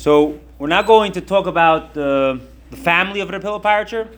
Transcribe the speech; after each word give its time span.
So 0.00 0.40
we're 0.58 0.68
now 0.68 0.80
going 0.80 1.12
to 1.12 1.20
talk 1.20 1.46
about 1.46 1.92
the, 1.92 2.40
family 2.70 3.20
of 3.20 3.28
Reb 3.28 3.42
Hillel. 3.42 4.08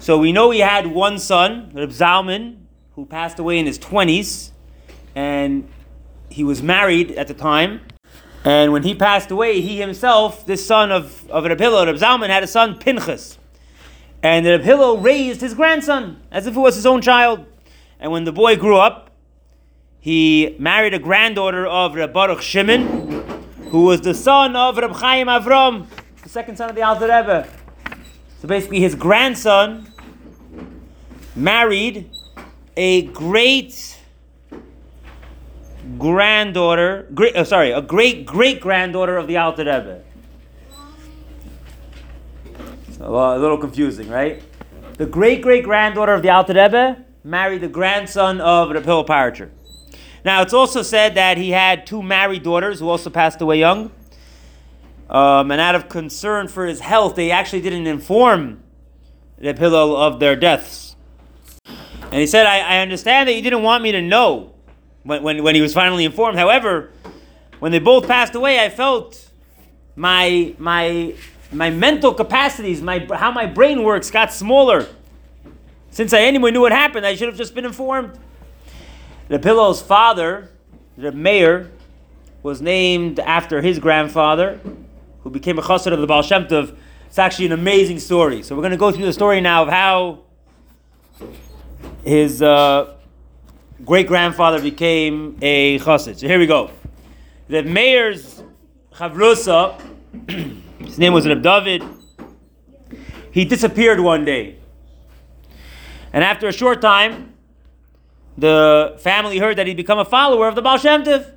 So 0.00 0.18
we 0.18 0.32
know 0.32 0.50
he 0.50 0.58
had 0.58 0.88
one 0.88 1.20
son, 1.20 1.70
Reb 1.72 1.90
Zalman, 1.90 2.56
who 2.96 3.06
passed 3.06 3.38
away 3.38 3.60
in 3.60 3.66
his 3.66 3.78
20s, 3.78 4.50
and 5.14 5.68
he 6.30 6.42
was 6.42 6.64
married 6.64 7.12
at 7.12 7.28
the 7.28 7.34
time. 7.34 7.82
And 8.44 8.72
when 8.72 8.82
he 8.82 8.92
passed 8.92 9.30
away, 9.30 9.60
he 9.60 9.78
himself, 9.78 10.44
this 10.46 10.66
son 10.66 10.90
of, 10.90 11.30
of 11.30 11.44
Reb 11.44 11.60
Hillel, 11.60 11.86
Reb 11.86 11.94
Zalman, 11.94 12.28
had 12.28 12.42
a 12.42 12.48
son, 12.48 12.76
Pinchas. 12.76 13.38
And 14.20 14.44
Reb 14.44 14.62
Hillel 14.62 14.98
raised 14.98 15.42
his 15.42 15.54
grandson 15.54 16.22
as 16.32 16.48
if 16.48 16.56
it 16.56 16.60
was 16.60 16.74
his 16.74 16.86
own 16.86 17.00
child. 17.00 17.46
And 18.00 18.10
when 18.10 18.24
the 18.24 18.32
boy 18.32 18.56
grew 18.56 18.78
up, 18.78 19.12
he 20.00 20.56
married 20.58 20.92
a 20.92 20.98
granddaughter 20.98 21.68
of 21.68 21.94
Reb 21.94 22.12
Baruch 22.12 22.42
Shimon, 22.42 23.33
who 23.74 23.86
was 23.86 24.00
the 24.02 24.14
son 24.14 24.54
of 24.54 24.76
Reb 24.76 24.92
Chaim 24.92 25.26
Avram, 25.26 25.88
the 26.22 26.28
second 26.28 26.56
son 26.56 26.70
of 26.70 26.76
the 26.76 26.82
Alter 26.82 27.06
Rebbe. 27.06 27.44
So 28.40 28.46
basically, 28.46 28.78
his 28.78 28.94
grandson 28.94 29.92
married 31.34 32.08
a 32.76 33.06
great 33.06 33.98
granddaughter, 35.98 37.08
great, 37.14 37.34
uh, 37.34 37.42
sorry, 37.42 37.72
a 37.72 37.82
great 37.82 38.24
great 38.24 38.60
granddaughter 38.60 39.16
of 39.16 39.26
the 39.26 39.38
Alter 39.38 39.64
Rebbe. 39.64 40.04
So, 42.92 43.12
a 43.12 43.40
little 43.40 43.58
confusing, 43.58 44.08
right? 44.08 44.40
The 44.98 45.06
great 45.06 45.42
great 45.42 45.64
granddaughter 45.64 46.14
of 46.14 46.22
the 46.22 46.30
Alter 46.30 46.54
Rebbe 46.54 47.04
married 47.24 47.62
the 47.62 47.74
grandson 47.80 48.40
of 48.40 48.70
Reb 48.70 48.84
Hillel 48.84 49.04
Paritcher. 49.04 49.50
Now, 50.24 50.40
it's 50.40 50.54
also 50.54 50.82
said 50.82 51.14
that 51.16 51.36
he 51.36 51.50
had 51.50 51.86
two 51.86 52.02
married 52.02 52.42
daughters 52.42 52.80
who 52.80 52.88
also 52.88 53.10
passed 53.10 53.40
away 53.42 53.58
young. 53.58 53.90
Um, 55.10 55.50
and 55.50 55.60
out 55.60 55.74
of 55.74 55.90
concern 55.90 56.48
for 56.48 56.64
his 56.64 56.80
health, 56.80 57.14
they 57.14 57.30
actually 57.30 57.60
didn't 57.60 57.86
inform 57.86 58.62
the 59.36 59.52
Hillel 59.52 59.94
of 59.94 60.20
their 60.20 60.34
deaths. 60.34 60.96
And 61.66 62.14
he 62.14 62.26
said, 62.26 62.46
I, 62.46 62.60
I 62.60 62.78
understand 62.78 63.28
that 63.28 63.34
you 63.34 63.42
didn't 63.42 63.62
want 63.62 63.82
me 63.82 63.92
to 63.92 64.00
know 64.00 64.54
when, 65.02 65.22
when, 65.22 65.42
when 65.42 65.54
he 65.54 65.60
was 65.60 65.74
finally 65.74 66.06
informed. 66.06 66.38
However, 66.38 66.90
when 67.58 67.70
they 67.70 67.78
both 67.78 68.06
passed 68.06 68.34
away, 68.34 68.64
I 68.64 68.70
felt 68.70 69.30
my, 69.94 70.54
my, 70.58 71.14
my 71.52 71.68
mental 71.68 72.14
capacities, 72.14 72.80
my, 72.80 73.06
how 73.14 73.30
my 73.30 73.44
brain 73.44 73.82
works 73.82 74.10
got 74.10 74.32
smaller. 74.32 74.86
Since 75.90 76.14
I 76.14 76.22
anyway 76.22 76.50
knew 76.50 76.62
what 76.62 76.72
happened, 76.72 77.04
I 77.04 77.14
should 77.14 77.28
have 77.28 77.36
just 77.36 77.54
been 77.54 77.66
informed. 77.66 78.18
The 79.26 79.38
Hillel's 79.38 79.80
father, 79.80 80.50
the 80.98 81.10
Meir, 81.10 81.70
was 82.42 82.60
named 82.60 83.18
after 83.20 83.62
his 83.62 83.78
grandfather, 83.78 84.60
who 85.22 85.30
became 85.30 85.58
a 85.58 85.62
chassid 85.62 85.94
of 85.94 86.00
the 86.00 86.06
Baal 86.06 86.20
Shem 86.20 86.44
Tov. 86.46 86.76
It's 87.06 87.18
actually 87.18 87.46
an 87.46 87.52
amazing 87.52 88.00
story. 88.00 88.42
So 88.42 88.54
we're 88.54 88.60
going 88.60 88.72
to 88.72 88.76
go 88.76 88.92
through 88.92 89.06
the 89.06 89.14
story 89.14 89.40
now 89.40 89.62
of 89.62 89.70
how 89.70 90.20
his 92.04 92.42
uh, 92.42 92.96
great 93.82 94.06
grandfather 94.06 94.60
became 94.60 95.38
a 95.40 95.78
chassid. 95.78 96.18
So 96.18 96.26
here 96.26 96.38
we 96.38 96.46
go. 96.46 96.70
The 97.48 97.62
Meir's 97.62 98.42
chavrusa, 98.92 99.80
his 100.80 100.98
name 100.98 101.14
was 101.14 101.26
Reb 101.26 101.42
David. 101.42 101.82
He 103.30 103.46
disappeared 103.46 104.00
one 104.00 104.26
day, 104.26 104.58
and 106.12 106.22
after 106.22 106.46
a 106.46 106.52
short 106.52 106.80
time, 106.80 107.33
the 108.36 108.96
family 108.98 109.38
heard 109.38 109.56
that 109.56 109.66
he'd 109.66 109.76
become 109.76 109.98
a 109.98 110.04
follower 110.04 110.48
of 110.48 110.54
the 110.54 110.62
Baal 110.62 110.78
Shem 110.78 111.04
Tov. 111.04 111.32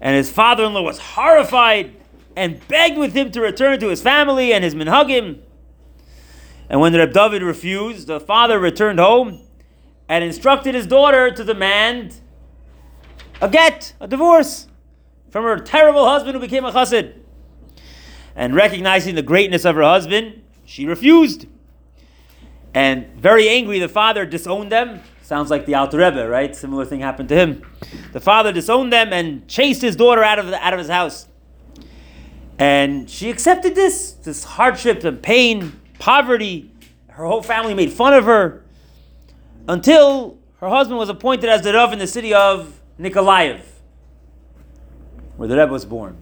And 0.00 0.16
his 0.16 0.30
father-in-law 0.30 0.82
was 0.82 0.98
horrified 0.98 1.94
and 2.34 2.66
begged 2.68 2.96
with 2.96 3.12
him 3.14 3.30
to 3.32 3.40
return 3.40 3.78
to 3.80 3.88
his 3.88 4.00
family 4.00 4.52
and 4.52 4.64
his 4.64 4.74
minhagim. 4.74 5.40
And 6.68 6.80
when 6.80 6.94
Reb 6.94 7.12
David 7.12 7.42
refused, 7.42 8.06
the 8.06 8.20
father 8.20 8.58
returned 8.58 8.98
home 8.98 9.40
and 10.08 10.24
instructed 10.24 10.74
his 10.74 10.86
daughter 10.86 11.30
to 11.30 11.44
demand 11.44 12.20
a 13.42 13.48
get, 13.48 13.94
a 14.00 14.08
divorce, 14.08 14.68
from 15.30 15.44
her 15.44 15.58
terrible 15.58 16.08
husband 16.08 16.34
who 16.34 16.40
became 16.40 16.64
a 16.64 16.72
chassid. 16.72 17.14
And 18.34 18.54
recognizing 18.54 19.16
the 19.16 19.22
greatness 19.22 19.64
of 19.64 19.76
her 19.76 19.82
husband, 19.82 20.42
she 20.64 20.86
refused. 20.86 21.46
And 22.72 23.08
very 23.16 23.48
angry, 23.48 23.78
the 23.78 23.88
father 23.88 24.24
disowned 24.24 24.70
them 24.70 25.00
Sounds 25.30 25.48
like 25.48 25.64
the 25.64 25.76
Alter 25.76 25.98
Rebbe, 25.98 26.28
right? 26.28 26.56
Similar 26.56 26.84
thing 26.84 26.98
happened 26.98 27.28
to 27.28 27.36
him. 27.36 27.62
The 28.12 28.18
father 28.18 28.50
disowned 28.50 28.92
them 28.92 29.12
and 29.12 29.46
chased 29.46 29.80
his 29.80 29.94
daughter 29.94 30.24
out 30.24 30.40
of, 30.40 30.48
the, 30.48 30.60
out 30.60 30.72
of 30.72 30.80
his 30.80 30.88
house. 30.88 31.28
And 32.58 33.08
she 33.08 33.30
accepted 33.30 33.76
this, 33.76 34.10
this 34.10 34.42
hardship 34.42 35.04
and 35.04 35.22
pain, 35.22 35.80
poverty. 36.00 36.72
Her 37.10 37.26
whole 37.26 37.44
family 37.44 37.74
made 37.74 37.92
fun 37.92 38.12
of 38.12 38.24
her 38.24 38.64
until 39.68 40.36
her 40.56 40.68
husband 40.68 40.98
was 40.98 41.08
appointed 41.08 41.48
as 41.48 41.62
the 41.62 41.74
Rav 41.74 41.92
in 41.92 42.00
the 42.00 42.08
city 42.08 42.34
of 42.34 42.80
Nikolaev, 42.98 43.60
where 45.36 45.48
the 45.48 45.56
Rebbe 45.56 45.70
was 45.70 45.84
born. 45.84 46.18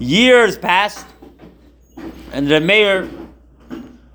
Years 0.00 0.58
passed, 0.58 1.06
and 2.32 2.48
the 2.48 2.58
Meir 2.60 3.08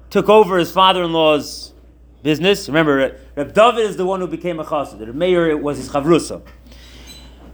took 0.10 0.28
over 0.28 0.58
his 0.58 0.74
father 0.74 1.04
in 1.04 1.14
law's 1.14 1.61
business. 2.24 2.68
Remember, 2.68 3.18
Reb 3.36 3.54
David 3.54 3.82
is 3.82 3.98
the 3.98 4.06
one 4.06 4.20
who 4.20 4.28
became 4.28 4.60
a 4.60 4.64
chassid. 4.64 5.00
The 5.00 5.14
Meir 5.14 5.58
was 5.58 5.78
his 5.78 5.90
chavrusa. 5.90 6.42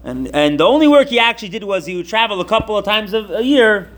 And, 0.03 0.33
and 0.33 0.59
the 0.59 0.63
only 0.63 0.87
work 0.87 1.09
he 1.09 1.19
actually 1.19 1.49
did 1.49 1.63
was 1.63 1.85
he 1.85 1.95
would 1.95 2.07
travel 2.07 2.39
a 2.39 2.45
couple 2.45 2.77
of 2.77 2.85
times 2.85 3.13
a, 3.13 3.43
year 3.43 3.89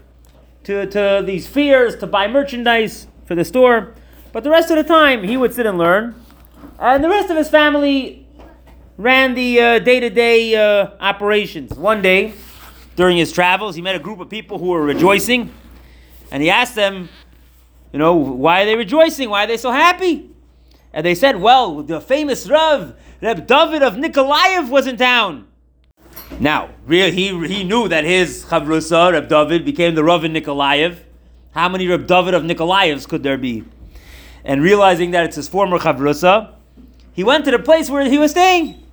to, 0.63 0.85
to 0.88 1.24
these 1.25 1.47
fairs 1.47 1.96
to 1.97 2.07
buy 2.07 2.28
merchandise 2.28 3.07
for 3.25 3.35
the 3.35 3.46
store. 3.46 3.94
But 4.31 4.44
the 4.44 4.50
rest 4.50 4.72
of 4.72 4.78
the 4.78 4.84
time, 4.84 5.24
he 5.24 5.38
would 5.38 5.53
sit 5.53 5.66
and 5.66 5.78
learn. 5.78 6.16
And 6.80 7.03
the 7.03 7.09
rest 7.09 7.30
of 7.30 7.38
his 7.38 7.50
family 7.50 8.28
ran 8.97 9.34
the 9.34 9.80
day 9.80 10.00
to 10.00 10.09
day 10.09 10.56
operations. 11.00 11.74
One 11.74 12.01
day, 12.01 12.34
during 12.96 13.18
his 13.18 13.31
travels, 13.31 13.75
he 13.75 13.81
met 13.81 13.96
a 13.96 14.00
group 14.00 14.19
of 14.19 14.30
people 14.30 14.57
who 14.59 14.68
were 14.68 14.81
rejoicing. 14.81 15.53
And 16.31 16.44
he 16.44 16.50
asked 16.50 16.75
them, 16.75 17.09
you 17.91 18.00
know, 18.00 18.16
why 18.16 18.62
are 18.62 18.66
they 18.66 18.75
rejoicing? 18.75 19.30
Why 19.30 19.46
are 19.46 19.47
they 19.47 19.57
so 19.57 19.72
happy? 19.72 20.30
And 20.94 21.06
they 21.06 21.16
said, 21.16 21.40
well, 21.40 21.84
the 21.84 22.02
famous 22.02 22.50
Rav, 22.50 22.96
Reb 23.22 23.46
David 23.46 23.84
of 23.84 23.94
Nikolaev 23.94 24.70
was 24.70 24.88
in 24.88 24.98
town. 24.98 25.48
Now, 26.40 26.70
he, 26.88 27.48
he 27.48 27.64
knew 27.64 27.88
that 27.88 28.04
his 28.04 28.46
Chavrusa, 28.46 29.12
Reb 29.12 29.28
David, 29.28 29.66
became 29.66 29.96
the 29.96 30.04
Rav 30.04 30.24
in 30.24 30.34
Nikolaev. 30.34 30.98
How 31.52 31.70
many 31.70 31.88
Reb 31.88 32.08
David 32.08 32.34
of 32.34 32.44
Nikolaevs 32.44 33.08
could 33.08 33.24
there 33.24 33.38
be? 33.38 33.66
And 34.44 34.62
realizing 34.62 35.12
that 35.12 35.26
it's 35.26 35.36
his 35.36 35.48
former 35.48 35.78
Chavrusa, 35.78 36.54
he 37.14 37.24
went 37.24 37.46
to 37.46 37.52
the 37.52 37.60
place 37.60 37.90
where 37.90 38.10
he 38.10 38.18
was 38.18 38.32
staying. 38.32 38.84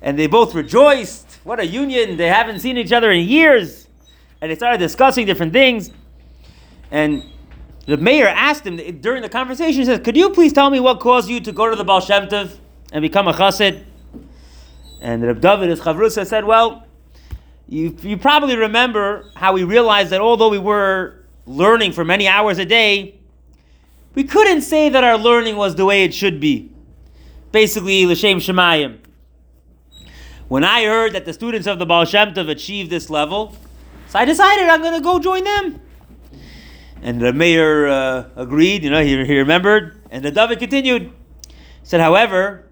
And 0.00 0.18
they 0.18 0.26
both 0.26 0.54
rejoiced. 0.54 1.38
What 1.44 1.60
a 1.60 1.66
union. 1.66 2.16
They 2.16 2.28
haven't 2.28 2.60
seen 2.60 2.78
each 2.78 2.92
other 2.92 3.10
in 3.10 3.28
years. 3.28 3.86
And 4.40 4.50
they 4.50 4.56
started 4.56 4.78
discussing 4.78 5.26
different 5.26 5.52
things. 5.52 5.90
And 6.90 7.22
the 7.90 7.96
Meir 7.96 8.28
asked 8.28 8.64
him 8.64 8.76
during 9.00 9.20
the 9.20 9.28
conversation, 9.28 9.80
he 9.80 9.84
says, 9.84 9.98
Could 9.98 10.16
you 10.16 10.30
please 10.30 10.52
tell 10.52 10.70
me 10.70 10.78
what 10.78 11.00
caused 11.00 11.28
you 11.28 11.40
to 11.40 11.50
go 11.50 11.68
to 11.68 11.74
the 11.74 11.82
Baal 11.82 12.00
Shem 12.00 12.28
Tov 12.28 12.56
and 12.92 13.02
become 13.02 13.26
a 13.26 13.32
chassid? 13.32 13.82
And 15.00 15.24
Reb 15.24 15.40
David, 15.40 15.70
his 15.70 15.80
chavrusa, 15.80 16.24
said, 16.24 16.44
Well, 16.44 16.86
you, 17.68 17.96
you 18.02 18.16
probably 18.16 18.56
remember 18.56 19.28
how 19.34 19.52
we 19.52 19.64
realized 19.64 20.10
that 20.10 20.20
although 20.20 20.50
we 20.50 20.58
were 20.58 21.24
learning 21.46 21.90
for 21.90 22.04
many 22.04 22.28
hours 22.28 22.58
a 22.58 22.64
day, 22.64 23.18
we 24.14 24.22
couldn't 24.22 24.62
say 24.62 24.88
that 24.88 25.02
our 25.02 25.18
learning 25.18 25.56
was 25.56 25.74
the 25.74 25.84
way 25.84 26.04
it 26.04 26.14
should 26.14 26.38
be. 26.38 26.70
Basically, 27.50 28.06
L'Shem 28.06 28.38
Shemayim. 28.38 28.98
When 30.46 30.62
I 30.62 30.84
heard 30.84 31.12
that 31.14 31.24
the 31.24 31.32
students 31.32 31.66
of 31.66 31.80
the 31.80 31.86
Baal 31.86 32.04
Shem 32.04 32.34
Tov 32.34 32.48
achieved 32.48 32.88
this 32.88 33.10
level, 33.10 33.56
so 34.08 34.20
I 34.20 34.24
decided 34.24 34.68
I'm 34.68 34.80
going 34.80 34.94
to 34.94 35.00
go 35.00 35.18
join 35.18 35.42
them. 35.42 35.80
And 37.02 37.20
the 37.20 37.32
Meir 37.32 37.88
uh, 37.88 38.24
agreed, 38.36 38.84
you 38.84 38.90
know, 38.90 39.02
he, 39.02 39.24
he 39.24 39.38
remembered. 39.38 40.02
And 40.10 40.24
the 40.24 40.30
David 40.30 40.58
continued. 40.58 41.02
He 41.02 41.54
said, 41.82 42.00
however, 42.00 42.66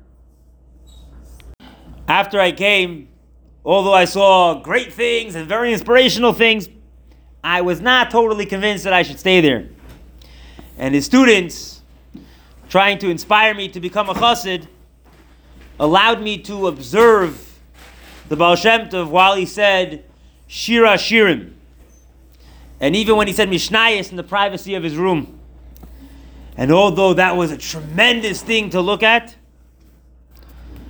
after 2.06 2.40
I 2.40 2.52
came, 2.52 3.08
although 3.64 3.94
I 3.94 4.04
saw 4.04 4.60
great 4.60 4.92
things 4.92 5.34
and 5.34 5.48
very 5.48 5.72
inspirational 5.72 6.32
things, 6.32 6.68
I 7.42 7.62
was 7.62 7.80
not 7.80 8.10
totally 8.10 8.46
convinced 8.46 8.84
that 8.84 8.92
I 8.92 9.02
should 9.02 9.18
stay 9.18 9.40
there. 9.40 9.68
And 10.76 10.94
his 10.94 11.06
students, 11.06 11.82
trying 12.68 12.98
to 12.98 13.08
inspire 13.08 13.54
me 13.54 13.68
to 13.68 13.80
become 13.80 14.08
a 14.08 14.14
chassid, 14.14 14.66
allowed 15.80 16.20
me 16.20 16.38
to 16.38 16.66
observe 16.66 17.58
the 18.28 18.36
Baal 18.36 18.56
Shem 18.56 18.88
Tov 18.88 19.08
while 19.08 19.36
he 19.36 19.46
said 19.46 20.04
Shira 20.46 20.94
Shirim. 20.94 21.54
And 22.80 22.94
even 22.94 23.16
when 23.16 23.26
he 23.26 23.32
said 23.32 23.48
Mishnayos 23.48 24.10
in 24.10 24.16
the 24.16 24.22
privacy 24.22 24.74
of 24.74 24.82
his 24.82 24.96
room. 24.96 25.38
And 26.56 26.72
although 26.72 27.14
that 27.14 27.36
was 27.36 27.50
a 27.50 27.56
tremendous 27.56 28.42
thing 28.42 28.70
to 28.70 28.80
look 28.80 29.02
at, 29.02 29.36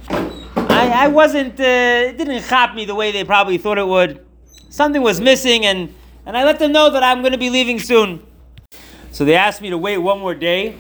I, 0.08 1.05
I 1.05 1.08
wasn't, 1.08 1.58
uh, 1.61 2.08
it 2.08 2.17
didn't 2.17 2.43
chop 2.44 2.75
me 2.75 2.85
the 2.85 2.94
way 2.94 3.11
they 3.11 3.25
probably 3.25 3.58
thought 3.58 3.79
it 3.79 3.87
would. 3.87 4.25
something 4.70 5.02
was 5.02 5.20
missing, 5.20 5.67
and, 5.67 5.94
and 6.25 6.37
I 6.37 6.44
let 6.44 6.58
them 6.58 6.73
know 6.73 6.90
that 6.90 7.02
I'm 7.02 7.20
going 7.20 7.32
to 7.32 7.38
be 7.38 7.50
leaving 7.50 7.79
soon. 7.79 8.25
So 9.12 9.25
they 9.25 9.35
asked 9.35 9.61
me 9.61 9.70
to 9.70 9.79
wait 9.79 9.99
one 9.99 10.20
more 10.20 10.35
day. 10.35 10.76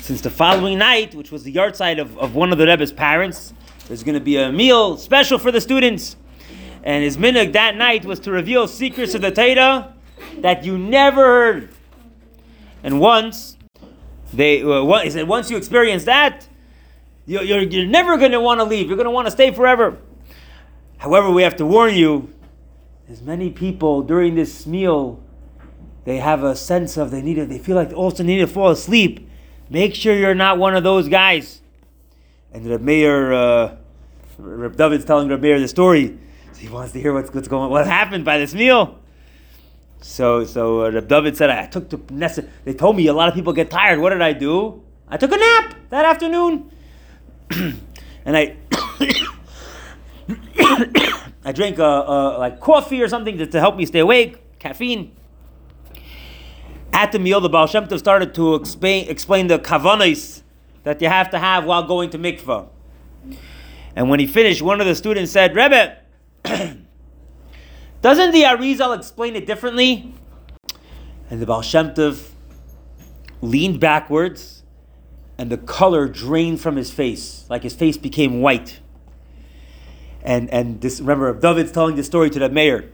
Since 0.00 0.20
the 0.20 0.30
following 0.30 0.76
night, 0.76 1.14
which 1.14 1.30
was 1.30 1.44
the 1.44 1.54
yahrzeit 1.54 1.98
of, 1.98 2.18
of 2.18 2.34
one 2.34 2.52
of 2.52 2.58
the 2.58 2.66
Rebbe's 2.66 2.92
parents, 2.92 3.54
there's 3.88 4.02
going 4.02 4.14
to 4.14 4.20
be 4.20 4.36
a 4.36 4.52
meal 4.52 4.96
special 4.96 5.38
for 5.38 5.50
the 5.50 5.60
students. 5.60 6.16
And 6.84 7.02
his 7.02 7.16
minhag 7.16 7.54
that 7.54 7.76
night 7.76 8.04
was 8.04 8.20
to 8.20 8.30
reveal 8.30 8.68
secrets 8.68 9.14
of 9.14 9.22
the 9.22 9.30
Torah 9.30 9.94
that 10.40 10.64
you 10.64 10.76
never 10.76 11.22
heard. 11.22 11.70
And 12.82 13.00
once 13.00 13.56
they, 14.34 14.62
uh, 14.62 14.84
one, 14.84 15.04
he 15.04 15.10
said, 15.10 15.26
once 15.26 15.50
you 15.50 15.56
experience 15.56 16.04
that, 16.04 16.46
you're, 17.24 17.42
you're, 17.42 17.62
you're 17.62 17.86
never 17.86 18.18
going 18.18 18.32
to 18.32 18.40
want 18.40 18.60
to 18.60 18.64
leave. 18.64 18.86
You're 18.88 18.98
going 18.98 19.06
to 19.06 19.10
want 19.10 19.26
to 19.26 19.30
stay 19.30 19.50
forever. 19.50 19.96
However, 20.98 21.30
we 21.30 21.42
have 21.42 21.56
to 21.56 21.64
warn 21.64 21.94
you, 21.94 22.34
there's 23.06 23.22
many 23.22 23.48
people 23.48 24.02
during 24.02 24.34
this 24.34 24.66
meal, 24.66 25.22
they 26.04 26.18
have 26.18 26.44
a 26.44 26.54
sense 26.54 26.98
of 26.98 27.10
they 27.10 27.22
need 27.22 27.34
to, 27.34 27.46
they 27.46 27.58
feel 27.58 27.76
like 27.76 27.88
they 27.88 27.94
also 27.94 28.22
need 28.22 28.38
to 28.38 28.46
fall 28.46 28.70
asleep. 28.70 29.26
Make 29.70 29.94
sure 29.94 30.14
you're 30.14 30.34
not 30.34 30.58
one 30.58 30.76
of 30.76 30.84
those 30.84 31.08
guys. 31.08 31.62
And 32.52 32.66
the 32.66 32.78
Meir, 32.78 33.32
uh, 33.32 33.76
Reb 34.36 34.76
David's 34.76 35.06
telling 35.06 35.28
the 35.28 35.38
Meir 35.38 35.58
the 35.58 35.68
story. 35.68 36.18
He 36.64 36.70
wants 36.70 36.94
to 36.94 37.00
hear 37.00 37.12
what's, 37.12 37.32
what's 37.34 37.46
going, 37.46 37.70
what 37.70 37.86
happened 37.86 38.24
by 38.24 38.38
this 38.38 38.54
meal. 38.54 38.98
So, 40.00 40.46
so 40.46 40.86
uh, 40.86 40.92
Reb 40.92 41.08
David 41.08 41.36
said, 41.36 41.50
I 41.50 41.66
took 41.66 41.90
the, 41.90 41.98
they 42.64 42.72
told 42.72 42.96
me 42.96 43.06
a 43.06 43.12
lot 43.12 43.28
of 43.28 43.34
people 43.34 43.52
get 43.52 43.70
tired. 43.70 44.00
What 44.00 44.10
did 44.10 44.22
I 44.22 44.32
do? 44.32 44.82
I 45.06 45.18
took 45.18 45.30
a 45.32 45.36
nap 45.36 45.74
that 45.90 46.06
afternoon. 46.06 46.70
and 47.50 47.76
I, 48.24 48.56
I 51.44 51.52
drank 51.52 51.78
a, 51.78 51.84
a, 51.84 52.38
like 52.38 52.60
coffee 52.60 53.02
or 53.02 53.08
something 53.08 53.36
to, 53.36 53.46
to 53.46 53.60
help 53.60 53.76
me 53.76 53.84
stay 53.84 53.98
awake, 53.98 54.58
caffeine. 54.58 55.14
At 56.94 57.12
the 57.12 57.18
meal, 57.18 57.42
the 57.42 57.50
Baal 57.50 57.66
Shem 57.66 57.88
Tov 57.88 57.98
started 57.98 58.34
to 58.36 58.54
explain, 58.54 59.10
explain 59.10 59.48
the 59.48 59.58
kavanas 59.58 60.40
that 60.84 61.02
you 61.02 61.08
have 61.08 61.28
to 61.32 61.38
have 61.38 61.66
while 61.66 61.82
going 61.82 62.08
to 62.08 62.18
mikvah. 62.18 62.68
And 63.94 64.08
when 64.08 64.18
he 64.18 64.26
finished, 64.26 64.62
one 64.62 64.80
of 64.80 64.86
the 64.86 64.94
students 64.94 65.30
said, 65.30 65.54
Rebbe, 65.54 65.98
doesn't 68.02 68.32
the 68.32 68.42
Arizal 68.42 68.96
explain 68.96 69.36
it 69.36 69.46
differently? 69.46 70.14
And 71.30 71.40
the 71.40 71.46
Baal 71.46 71.62
Shem 71.62 71.94
Tov 71.94 72.30
leaned 73.40 73.80
backwards, 73.80 74.62
and 75.38 75.50
the 75.50 75.58
color 75.58 76.08
drained 76.08 76.60
from 76.60 76.76
his 76.76 76.90
face, 76.90 77.46
like 77.48 77.62
his 77.62 77.74
face 77.74 77.96
became 77.96 78.40
white. 78.40 78.80
And 80.22 80.48
and 80.50 80.80
this 80.80 81.00
remember 81.00 81.28
of 81.28 81.40
David's 81.40 81.72
telling 81.72 81.96
this 81.96 82.06
story 82.06 82.30
to 82.30 82.38
the 82.38 82.48
Meir, 82.48 82.90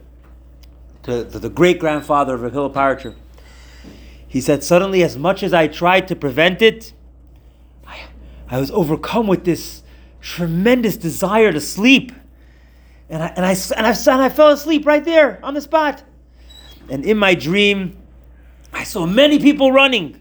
to, 1.05 1.25
to 1.25 1.39
the 1.39 1.51
great 1.51 1.79
grandfather 1.79 2.35
of 2.35 2.41
Rahil 2.41 2.73
Paritcher. 2.73 3.15
He 4.27 4.41
said, 4.41 4.63
Suddenly, 4.63 5.03
as 5.03 5.17
much 5.19 5.43
as 5.43 5.53
I 5.53 5.67
tried 5.67 6.07
to 6.09 6.17
prevent 6.17 6.63
it, 6.63 6.93
I, 7.85 8.03
I 8.49 8.61
was 8.61 8.71
overcome 8.71 9.27
with 9.27 9.45
this 9.45 9.83
tremendous 10.21 10.97
desire 10.97 11.53
to 11.53 11.61
sleep. 11.61 12.13
And 13.11 13.23
I, 13.23 13.27
and, 13.37 13.45
I, 13.45 13.53
and, 13.77 13.87
I, 13.87 13.91
and 13.91 14.23
I 14.23 14.29
fell 14.29 14.49
asleep 14.51 14.87
right 14.87 15.05
there 15.05 15.45
on 15.45 15.55
the 15.55 15.61
spot. 15.61 16.05
And 16.89 17.05
in 17.05 17.19
my 17.19 17.35
dream, 17.35 17.99
I 18.73 18.85
saw 18.85 19.05
many 19.05 19.39
people 19.41 19.73
running. 19.73 20.21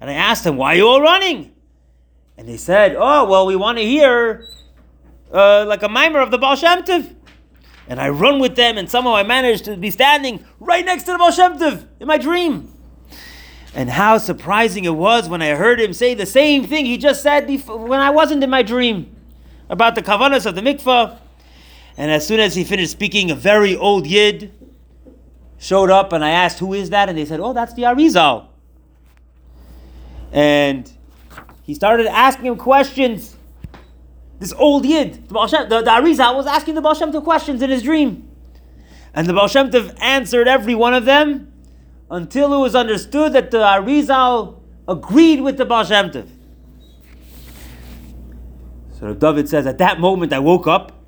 And 0.00 0.08
I 0.08 0.14
asked 0.14 0.44
them, 0.44 0.56
Why 0.56 0.74
are 0.74 0.76
you 0.76 0.88
all 0.88 1.00
running? 1.00 1.52
And 2.38 2.48
they 2.48 2.56
said, 2.56 2.96
Oh, 2.96 3.28
well, 3.28 3.46
we 3.46 3.56
want 3.56 3.78
to 3.78 3.84
hear 3.84 4.46
uh, 5.32 5.64
like 5.66 5.82
a 5.82 5.88
mimer 5.88 6.20
of 6.20 6.30
the 6.30 6.38
Baal 6.38 6.56
Shem 6.56 6.82
Tov. 6.84 7.14
And 7.88 8.00
I 8.00 8.08
run 8.08 8.38
with 8.38 8.56
them, 8.56 8.78
and 8.78 8.88
somehow 8.88 9.14
I 9.14 9.24
managed 9.24 9.66
to 9.66 9.76
be 9.76 9.90
standing 9.90 10.44
right 10.60 10.84
next 10.84 11.04
to 11.04 11.12
the 11.12 11.18
Baal 11.18 11.32
Shem 11.32 11.58
Tov 11.58 11.86
in 11.98 12.06
my 12.06 12.16
dream. 12.16 12.72
And 13.74 13.90
how 13.90 14.18
surprising 14.18 14.84
it 14.84 14.94
was 14.94 15.28
when 15.28 15.42
I 15.42 15.48
heard 15.50 15.80
him 15.80 15.92
say 15.92 16.14
the 16.14 16.26
same 16.26 16.64
thing 16.64 16.86
he 16.86 16.96
just 16.96 17.22
said 17.22 17.46
before, 17.46 17.78
when 17.78 17.98
I 18.00 18.10
wasn't 18.10 18.44
in 18.44 18.50
my 18.50 18.62
dream 18.62 19.14
about 19.68 19.96
the 19.96 20.02
kavanas 20.02 20.46
of 20.46 20.54
the 20.54 20.60
mikvah. 20.60 21.18
And 21.96 22.10
as 22.10 22.26
soon 22.26 22.40
as 22.40 22.54
he 22.54 22.64
finished 22.64 22.90
speaking, 22.90 23.30
a 23.30 23.34
very 23.34 23.76
old 23.76 24.06
yid 24.06 24.52
showed 25.58 25.90
up, 25.90 26.12
and 26.12 26.24
I 26.24 26.30
asked, 26.30 26.58
"Who 26.58 26.74
is 26.74 26.90
that?" 26.90 27.08
And 27.08 27.16
they 27.16 27.24
said, 27.24 27.40
"Oh, 27.40 27.52
that's 27.52 27.74
the 27.74 27.82
Arizal." 27.82 28.48
And 30.32 30.90
he 31.62 31.74
started 31.74 32.06
asking 32.06 32.46
him 32.46 32.56
questions. 32.56 33.36
This 34.40 34.52
old 34.54 34.84
yid, 34.84 35.28
the, 35.28 35.46
Shem, 35.46 35.68
the, 35.68 35.80
the 35.80 35.90
Arizal, 35.90 36.34
was 36.34 36.46
asking 36.46 36.74
the 36.74 36.82
Baal 36.82 36.94
Shem 36.94 37.12
Tov 37.12 37.22
questions 37.22 37.62
in 37.62 37.70
his 37.70 37.84
dream, 37.84 38.28
and 39.14 39.28
the 39.28 39.32
Baal 39.32 39.46
Shem 39.46 39.70
Tov 39.70 39.96
answered 40.00 40.48
every 40.48 40.74
one 40.74 40.92
of 40.92 41.04
them 41.04 41.52
until 42.10 42.52
it 42.52 42.58
was 42.58 42.74
understood 42.74 43.32
that 43.32 43.52
the 43.52 43.58
Arizal 43.58 44.58
agreed 44.88 45.40
with 45.40 45.56
the 45.56 45.64
Baal 45.64 45.84
Shem 45.84 46.10
Tov. 46.10 46.28
So 48.98 49.14
David 49.14 49.48
says, 49.48 49.66
at 49.66 49.78
that 49.78 50.00
moment 50.00 50.32
I 50.32 50.40
woke 50.40 50.66
up 50.66 51.03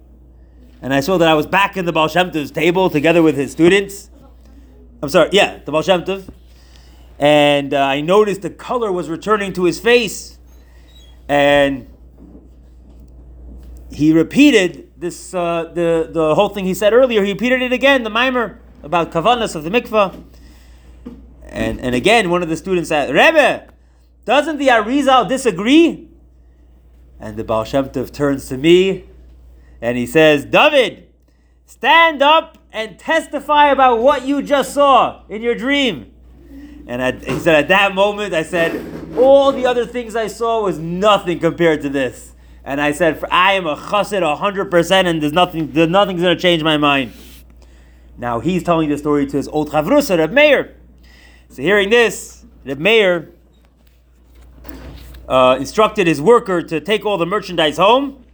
and 0.87 0.95
I 0.95 1.01
saw 1.01 1.19
that 1.19 1.27
I 1.27 1.35
was 1.35 1.47
back 1.47 1.77
in 1.77 1.85
the 1.85 1.93
Baal 1.93 2.07
Shem 2.07 2.31
Tov's 2.31 2.53
table 2.53 2.89
together 2.89 3.21
with 3.21 3.37
his 3.37 3.51
students. 3.51 4.09
I'm 5.03 5.09
sorry, 5.09 5.31
yeah, 5.33 5.59
the 5.65 5.73
Baal 5.73 5.83
Shem 5.83 6.05
Tov. 6.05 6.33
And 7.19 7.75
uh, 7.75 7.81
I 7.83 8.01
noticed 8.03 8.43
the 8.43 8.51
color 8.51 8.93
was 8.93 9.09
returning 9.09 9.53
to 9.55 9.65
his 9.65 9.81
face. 9.81 10.39
And 11.29 11.93
he 13.91 14.13
repeated 14.13 14.93
this, 14.97 15.35
uh, 15.35 15.73
the, 15.75 16.09
the 16.09 16.37
whole 16.37 16.51
thing 16.51 16.67
he 16.67 16.75
said 16.75 16.93
earlier. 16.93 17.25
He 17.25 17.33
repeated 17.33 17.63
it 17.63 17.73
again, 17.73 18.05
the 18.05 18.11
mimer 18.11 18.61
about 18.85 19.11
kavanas 19.11 19.57
of 19.57 19.65
the 19.65 19.71
mikvah. 19.71 20.23
And, 21.49 21.81
and 21.81 21.97
again, 21.97 22.31
one 22.31 22.45
of 22.45 22.49
the 22.49 22.57
students 22.57 22.91
said, 22.91 23.13
Rebbe, 23.13 23.67
doesn't 24.25 24.59
the 24.59 24.69
Arizal 24.69 25.29
disagree? 25.29 26.09
And 27.19 27.37
the 27.37 27.43
Baal 27.43 27.65
Shem 27.65 27.89
Tov 27.89 28.13
turns 28.13 28.49
to 28.51 28.57
me 28.57 29.07
and 29.87 29.97
he 29.97 30.05
says, 30.05 30.45
David, 30.45 31.07
stand 31.65 32.21
up 32.21 32.59
and 32.73 32.99
testify 32.99 33.69
about 33.69 34.01
what 34.01 34.27
you 34.27 34.43
just 34.43 34.75
saw 34.75 35.25
in 35.29 35.43
your 35.43 35.55
dream. 35.55 36.13
And 36.89 37.01
I, 37.01 37.13
he 37.13 37.39
said, 37.39 37.55
at 37.55 37.69
that 37.69 37.95
moment, 37.95 38.35
I 38.35 38.43
said, 38.43 38.85
all 39.17 39.53
the 39.53 39.65
other 39.65 39.87
things 39.87 40.17
I 40.17 40.27
saw 40.27 40.65
was 40.65 40.81
nothing 40.81 41.39
compared 41.39 41.83
to 41.83 41.89
this. 41.89 42.35
And 42.65 42.81
I 42.81 42.91
said, 42.91 43.23
I 43.31 43.53
am 43.53 43.69
a 43.69 43.77
chassid 43.77 44.23
100% 44.23 45.07
and 45.07 45.23
there's 45.23 45.33
nothing, 45.33 45.73
nothing's 45.73 46.21
going 46.21 46.37
to 46.37 46.43
change 46.43 46.65
my 46.65 46.77
mind. 46.77 47.13
Now 48.19 48.41
he's 48.41 48.65
telling 48.65 48.89
the 48.89 48.99
story 48.99 49.25
to 49.27 49.37
his 49.37 49.47
old 49.47 49.71
chavrusa, 49.71 50.19
Reb 50.19 50.33
Meir. 50.33 50.75
So 51.49 51.63
hearing 51.63 51.91
this, 51.91 52.45
the 52.65 52.75
Meir 52.75 53.31
uh, 55.29 55.59
instructed 55.61 56.09
his 56.09 56.21
worker 56.21 56.61
to 56.61 56.81
take 56.81 57.07
all 57.07 57.19
the 57.19 57.27
merchandise 57.27 57.77
home, 57.77 58.25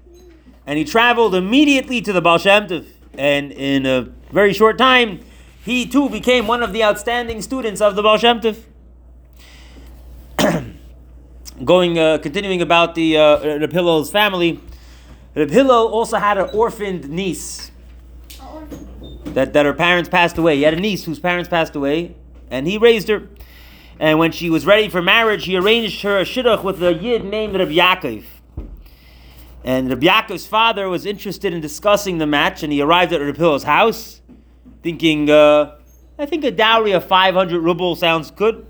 and 0.66 0.78
he 0.78 0.84
traveled 0.84 1.34
immediately 1.34 2.00
to 2.00 2.12
the 2.12 2.20
Baal 2.20 2.38
Shem 2.38 2.66
Tov. 2.66 2.86
And 3.14 3.52
in 3.52 3.86
a 3.86 4.02
very 4.30 4.52
short 4.52 4.78
time, 4.78 5.20
he 5.64 5.86
too 5.86 6.08
became 6.08 6.46
one 6.46 6.62
of 6.62 6.72
the 6.72 6.82
outstanding 6.82 7.42
students 7.42 7.80
of 7.80 7.96
the 7.96 8.02
Baal 8.02 8.18
Shem 8.18 8.40
Tov. 8.40 8.58
Going, 11.64 11.98
uh, 11.98 12.18
continuing 12.18 12.62
about 12.62 12.94
the 12.94 13.16
uh, 13.16 13.58
Reb 13.58 13.72
Hillel's 13.72 14.10
family, 14.10 14.60
Reb 15.34 15.50
Hillel 15.50 15.88
also 15.88 16.16
had 16.16 16.38
an 16.38 16.48
orphaned 16.52 17.08
niece 17.08 17.70
that, 19.24 19.52
that 19.52 19.66
her 19.66 19.74
parents 19.74 20.08
passed 20.08 20.38
away. 20.38 20.56
He 20.56 20.62
had 20.62 20.74
a 20.74 20.80
niece 20.80 21.04
whose 21.04 21.20
parents 21.20 21.48
passed 21.48 21.76
away, 21.76 22.16
and 22.50 22.66
he 22.66 22.78
raised 22.78 23.08
her. 23.08 23.28
And 24.00 24.18
when 24.18 24.32
she 24.32 24.50
was 24.50 24.66
ready 24.66 24.88
for 24.88 25.00
marriage, 25.00 25.44
he 25.44 25.56
arranged 25.56 26.02
her 26.02 26.18
a 26.18 26.24
shidduch 26.24 26.64
with 26.64 26.82
a 26.82 26.94
yid 26.94 27.24
named 27.24 27.54
Rabbi 27.54 27.72
Yaakov. 27.72 28.24
And 29.64 29.88
Rabbi 29.88 30.06
Yaakov's 30.06 30.46
father 30.46 30.88
was 30.88 31.06
interested 31.06 31.54
in 31.54 31.60
discussing 31.60 32.18
the 32.18 32.26
match, 32.26 32.62
and 32.62 32.72
he 32.72 32.82
arrived 32.82 33.12
at 33.12 33.20
Rabbi 33.20 33.38
Hillel's 33.38 33.62
house, 33.62 34.20
thinking, 34.82 35.30
uh, 35.30 35.76
I 36.18 36.26
think 36.26 36.44
a 36.44 36.50
dowry 36.50 36.92
of 36.92 37.04
500 37.04 37.60
rubles 37.60 38.00
sounds 38.00 38.32
good. 38.32 38.66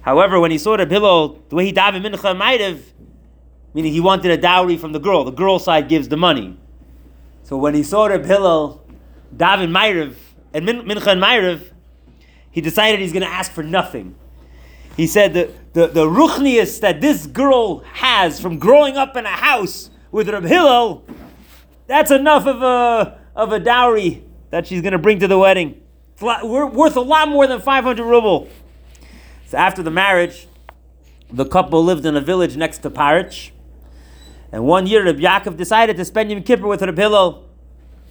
However, 0.00 0.40
when 0.40 0.50
he 0.50 0.58
saw 0.58 0.74
Rabbi 0.74 0.90
Hillel, 0.90 1.42
the 1.48 1.56
way 1.56 1.66
he 1.66 1.72
davened 1.72 2.04
mincha 2.04 2.36
might 2.36 2.60
have, 2.60 2.82
meaning 3.74 3.92
he 3.92 4.00
wanted 4.00 4.32
a 4.32 4.36
dowry 4.36 4.76
from 4.76 4.92
the 4.92 4.98
girl. 4.98 5.22
The 5.22 5.30
girl 5.30 5.60
side 5.60 5.88
gives 5.88 6.08
the 6.08 6.16
money. 6.16 6.58
So 7.44 7.56
when 7.56 7.74
he 7.74 7.82
saw 7.84 8.06
Rabbi 8.06 8.26
Hillel 8.26 8.84
daven 9.36 9.70
Ma'ariv 9.70 10.16
and 10.52 10.66
mincha 10.66 11.12
and 11.12 11.22
Ma'ariv, 11.22 11.70
he 12.50 12.60
decided 12.60 13.00
he's 13.00 13.12
going 13.12 13.22
to 13.22 13.28
ask 13.28 13.52
for 13.52 13.62
nothing. 13.62 14.16
He 14.96 15.06
said 15.06 15.34
that 15.34 15.74
the, 15.74 15.86
the 15.86 16.06
ruchnius 16.06 16.80
that 16.80 17.00
this 17.00 17.26
girl 17.26 17.80
has 17.92 18.40
from 18.40 18.58
growing 18.58 18.96
up 18.96 19.16
in 19.16 19.26
a 19.26 19.28
house 19.28 19.90
with 20.10 20.28
Reb 20.28 20.44
Hillel, 20.44 21.04
that's 21.86 22.10
enough 22.10 22.46
of 22.46 22.62
a, 22.62 23.18
of 23.34 23.52
a 23.52 23.58
dowry 23.58 24.24
that 24.50 24.66
she's 24.66 24.80
going 24.82 24.92
to 24.92 24.98
bring 24.98 25.18
to 25.20 25.28
the 25.28 25.38
wedding. 25.38 25.80
It's 26.14 26.22
worth 26.22 26.96
a 26.96 27.00
lot 27.00 27.28
more 27.28 27.46
than 27.46 27.60
500 27.60 28.02
ruble. 28.02 28.48
So 29.46 29.56
after 29.58 29.82
the 29.82 29.90
marriage, 29.90 30.48
the 31.30 31.44
couple 31.44 31.84
lived 31.84 32.04
in 32.06 32.16
a 32.16 32.20
village 32.20 32.56
next 32.56 32.78
to 32.78 32.90
Parich. 32.90 33.50
And 34.50 34.64
one 34.64 34.86
year, 34.86 35.04
Reb 35.04 35.18
Yaakov 35.18 35.56
decided 35.56 35.96
to 35.96 36.04
spend 36.04 36.30
Yom 36.30 36.42
Kippur 36.42 36.66
with 36.66 36.82
Reb 36.82 36.96
Hillel. 36.96 37.44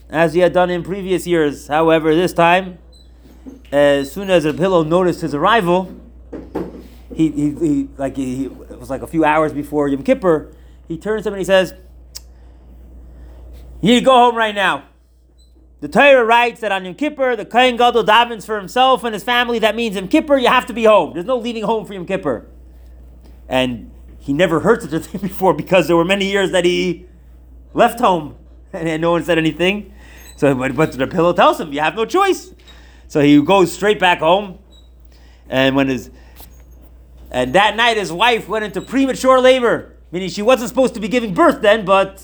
as 0.10 0.34
he 0.34 0.40
had 0.40 0.54
done 0.54 0.70
in 0.70 0.84
previous 0.84 1.28
years. 1.28 1.68
However, 1.68 2.16
this 2.16 2.34
time, 2.34 2.78
as 3.72 4.12
soon 4.12 4.30
as 4.30 4.46
Reb 4.46 4.58
Hillel 4.58 4.84
noticed 4.86 5.22
his 5.22 5.34
arrival, 5.34 5.94
he, 7.14 7.32
he, 7.32 7.52
he 7.56 7.90
like 7.98 8.16
he, 8.16 8.46
it 8.46 8.80
was 8.80 8.90
like 8.90 9.02
a 9.02 9.08
few 9.08 9.26
hours 9.26 9.52
before 9.52 9.88
Yom 9.88 10.04
Kippur. 10.04 10.54
He 10.88 10.98
turns 10.98 11.24
to 11.24 11.30
him 11.30 11.34
and 11.34 11.40
he 11.40 11.46
says, 11.46 11.74
"You 13.82 14.02
go 14.02 14.14
home 14.14 14.36
right 14.36 14.56
now." 14.56 14.84
The 15.80 15.88
Torah 15.88 16.26
writes 16.26 16.62
that 16.62 16.72
on 16.72 16.86
Yom 16.86 16.96
Kippur, 16.96 17.36
the 17.36 17.46
Kohen 17.46 17.78
Gadol 17.78 18.04
davens 18.04 18.46
for 18.48 18.58
himself 18.58 19.04
and 19.04 19.14
his 19.14 19.24
family. 19.24 19.60
That 19.60 19.76
means 19.76 19.96
Yom 19.96 20.08
Kippur, 20.08 20.38
you 20.38 20.48
have 20.48 20.66
to 20.66 20.74
be 20.74 20.86
home. 20.86 21.14
There's 21.14 21.26
no 21.26 21.38
leaving 21.38 21.64
home 21.64 21.86
for 21.86 21.94
Yom 21.94 22.08
Kippur. 22.08 22.48
And 23.48 23.92
he 24.18 24.34
never 24.34 24.62
heard 24.62 24.82
such 24.82 24.94
a 24.94 25.00
thing 25.00 25.22
before 25.30 25.54
because 25.54 25.86
there 25.86 25.96
were 25.96 26.06
many 26.06 26.32
years 26.32 26.52
that 26.52 26.66
he 26.66 27.06
left 27.74 28.00
home 28.00 28.36
and, 28.74 29.02
no 29.02 29.12
one 29.12 29.24
said 29.24 29.38
anything. 29.38 29.94
So, 30.36 30.54
but 30.56 30.92
the 30.94 31.08
pillow 31.08 31.34
tells 31.34 31.60
him, 31.60 31.72
you 31.72 31.80
have 31.80 31.96
no 31.96 32.06
choice. 32.06 32.54
So 33.08 33.22
he 33.22 33.40
goes 33.42 33.72
straight 33.72 34.00
back 34.00 34.20
home. 34.20 34.58
And 35.50 35.76
when 35.76 35.88
his 35.88 36.10
and 37.30 37.54
that 37.54 37.76
night 37.76 37.98
his 37.98 38.12
wife 38.12 38.48
went 38.48 38.66
into 38.66 38.82
premature 38.82 39.40
labor, 39.40 39.96
meaning 40.12 40.30
she 40.30 40.42
wasn't 40.42 40.70
supposed 40.70 40.94
to 40.96 41.00
be 41.00 41.08
giving 41.08 41.34
birth 41.34 41.62
then, 41.62 41.86
but 41.86 42.24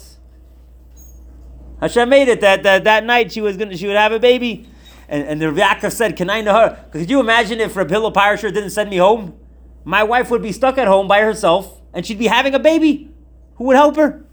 Hashem 1.83 2.07
made 2.07 2.29
it 2.29 2.39
that, 2.39 2.63
that 2.63 2.85
that 2.85 3.03
night 3.03 3.33
she 3.33 3.41
was 3.41 3.57
gonna 3.57 3.75
she 3.75 3.87
would 3.87 3.97
have 3.97 4.13
a 4.13 4.19
baby. 4.19 4.69
And, 5.09 5.27
and 5.27 5.41
the 5.41 5.47
Yaakov 5.47 5.91
said, 5.91 6.15
Can 6.15 6.29
I 6.29 6.39
know 6.39 6.53
her? 6.53 6.85
Could 6.91 7.09
you 7.09 7.19
imagine 7.19 7.59
if 7.59 7.75
Rabbi 7.75 7.93
Paritcher 7.93 8.53
didn't 8.53 8.69
send 8.69 8.89
me 8.89 8.97
home? 8.97 9.37
My 9.83 10.01
wife 10.01 10.31
would 10.31 10.41
be 10.41 10.53
stuck 10.53 10.77
at 10.77 10.87
home 10.87 11.09
by 11.09 11.19
herself 11.19 11.81
and 11.93 12.05
she'd 12.05 12.19
be 12.19 12.27
having 12.27 12.55
a 12.55 12.59
baby. 12.59 13.11
Who 13.55 13.65
would 13.65 13.75
help 13.75 13.97
her? 13.97 14.23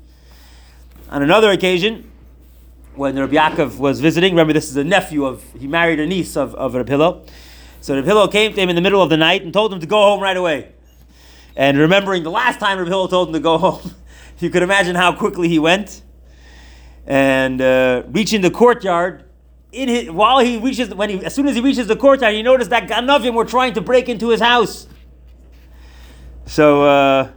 On 1.09 1.25
another 1.25 1.51
occasion, 1.51 2.09
when 2.95 3.19
Rabbi 3.19 3.35
Yaakov 3.35 3.79
was 3.79 3.99
visiting, 3.99 4.33
remember 4.33 4.53
this 4.53 4.71
is 4.71 4.77
a 4.77 4.85
nephew 4.85 5.27
of, 5.27 5.43
he 5.59 5.67
married 5.67 5.99
a 5.99 6.07
niece 6.07 6.37
of, 6.37 6.55
of 6.55 6.75
Rabbi 6.75 6.89
Hillel. 6.89 7.27
So 7.81 7.97
Rabbi 7.97 8.07
Hillel 8.07 8.29
came 8.29 8.55
to 8.55 8.61
him 8.61 8.69
in 8.69 8.77
the 8.77 8.83
middle 8.83 9.03
of 9.03 9.11
the 9.11 9.17
night 9.17 9.43
and 9.43 9.53
told 9.53 9.73
him 9.73 9.81
to 9.81 9.87
go 9.89 9.97
home 9.97 10.21
right 10.21 10.37
away. 10.37 10.71
And 11.57 11.79
remembering 11.79 12.23
the 12.23 12.31
last 12.31 12.61
time 12.61 12.79
Rabbi 12.79 12.91
Hillel 12.91 13.09
told 13.09 13.31
him 13.31 13.35
to 13.35 13.41
go 13.41 13.59
home, 13.59 13.97
you 14.39 14.51
could 14.51 14.63
imagine 14.63 14.95
how 14.95 15.13
quickly 15.17 15.49
he 15.49 15.59
went. 15.59 16.03
And 17.07 17.61
uh, 17.61 18.05
reaching 18.09 18.41
the 18.41 18.51
courtyard, 18.51 19.25
in 19.73 19.89
his, 19.89 20.11
while 20.11 20.39
he 20.41 20.59
reaches, 20.59 20.95
when 20.95 21.11
he, 21.11 21.25
as 21.25 21.35
soon 21.35 21.49
as 21.49 21.55
he 21.55 21.61
reaches 21.61 21.87
the 21.87 21.97
courtyard, 21.97 22.35
he 22.35 22.43
noticed 22.43 22.71
that 22.71 22.89
Ganavim 22.89 23.35
were 23.35 23.45
trying 23.45 23.75
to 23.75 23.81
break 23.81 24.09
into 24.09 24.29
his 24.29 24.41
house. 24.41 24.87
So, 26.47 26.83
uh, 26.83 27.31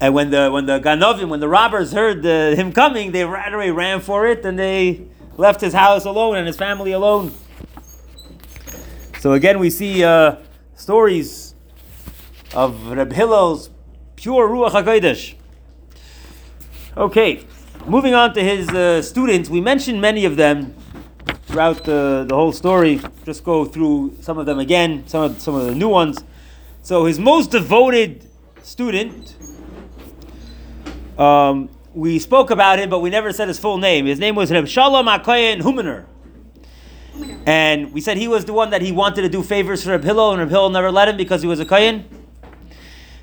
and 0.00 0.14
when 0.14 0.30
the 0.30 0.50
when 0.50 0.66
the 0.66 0.78
Ganovim, 0.80 1.28
when 1.28 1.40
the 1.40 1.48
robbers 1.48 1.92
heard 1.92 2.24
uh, 2.24 2.54
him 2.54 2.72
coming, 2.72 3.12
they 3.12 3.24
right 3.24 3.52
away 3.52 3.70
ran 3.70 4.00
for 4.00 4.26
it, 4.26 4.44
and 4.44 4.58
they 4.58 5.06
left 5.36 5.60
his 5.60 5.72
house 5.72 6.04
alone 6.04 6.36
and 6.36 6.46
his 6.46 6.56
family 6.56 6.92
alone. 6.92 7.32
So 9.20 9.32
again, 9.32 9.58
we 9.58 9.70
see 9.70 10.04
uh, 10.04 10.36
stories 10.74 11.54
of 12.54 12.88
Reb 12.88 13.12
Hillel's 13.12 13.70
pure 14.16 14.48
ruach 14.48 14.72
hakodesh. 14.72 15.34
Okay, 16.96 17.46
moving 17.86 18.14
on 18.14 18.34
to 18.34 18.42
his 18.42 18.68
uh, 18.70 19.02
students, 19.02 19.48
we 19.48 19.60
mentioned 19.60 20.00
many 20.00 20.24
of 20.24 20.36
them 20.36 20.74
throughout 21.46 21.84
the, 21.84 22.24
the 22.28 22.34
whole 22.34 22.52
story. 22.52 23.00
Just 23.24 23.44
go 23.44 23.64
through 23.64 24.16
some 24.20 24.38
of 24.38 24.46
them 24.46 24.58
again, 24.58 25.06
some 25.06 25.22
of 25.24 25.40
some 25.40 25.54
of 25.54 25.66
the 25.66 25.74
new 25.74 25.88
ones. 25.88 26.24
So 26.82 27.04
his 27.04 27.18
most 27.18 27.50
devoted 27.50 28.28
student 28.62 29.36
um, 31.18 31.68
we 31.94 32.18
spoke 32.18 32.50
about 32.50 32.78
him, 32.78 32.88
but 32.88 33.00
we 33.00 33.10
never 33.10 33.32
said 33.32 33.48
his 33.48 33.58
full 33.58 33.78
name. 33.78 34.06
His 34.06 34.18
name 34.18 34.34
was 34.34 34.50
Reb 34.50 34.66
Shalom 34.66 35.06
Akoyen 35.06 35.60
Humaner. 35.60 36.06
And 37.46 37.92
we 37.92 38.00
said 38.00 38.16
he 38.16 38.28
was 38.28 38.46
the 38.46 38.52
one 38.52 38.70
that 38.70 38.80
he 38.80 38.92
wanted 38.92 39.22
to 39.22 39.28
do 39.28 39.42
favors 39.42 39.84
for 39.84 39.90
Reb 39.90 40.02
Hillel, 40.04 40.32
and 40.32 40.40
Reb 40.40 40.48
Hillel 40.48 40.70
never 40.70 40.90
let 40.90 41.08
him 41.08 41.16
because 41.16 41.42
he 41.42 41.48
was 41.48 41.60
a 41.60 41.66
Kohen. 41.66 42.08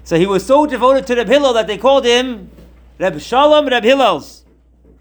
So 0.03 0.17
he 0.17 0.27
was 0.27 0.45
so 0.45 0.65
devoted 0.65 1.07
to 1.07 1.15
Reb 1.15 1.27
Hillel 1.27 1.53
that 1.53 1.67
they 1.67 1.77
called 1.77 2.05
him 2.05 2.51
Reb 2.99 3.19
Shalom 3.19 3.67
Reb 3.67 3.83
Hillel's, 3.83 4.43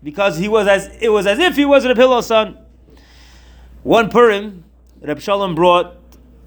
because 0.02 0.38
he 0.38 0.49
was 0.49 0.67
as 0.67 0.88
it 1.00 1.09
was 1.09 1.26
as 1.26 1.38
if 1.38 1.57
he 1.57 1.64
was 1.64 1.87
Reb 1.87 1.97
Hillel's 1.97 2.26
son. 2.26 2.59
One 3.83 4.11
Purim, 4.11 4.64
Reb 5.00 5.21
Shalom 5.21 5.55
brought 5.55 5.97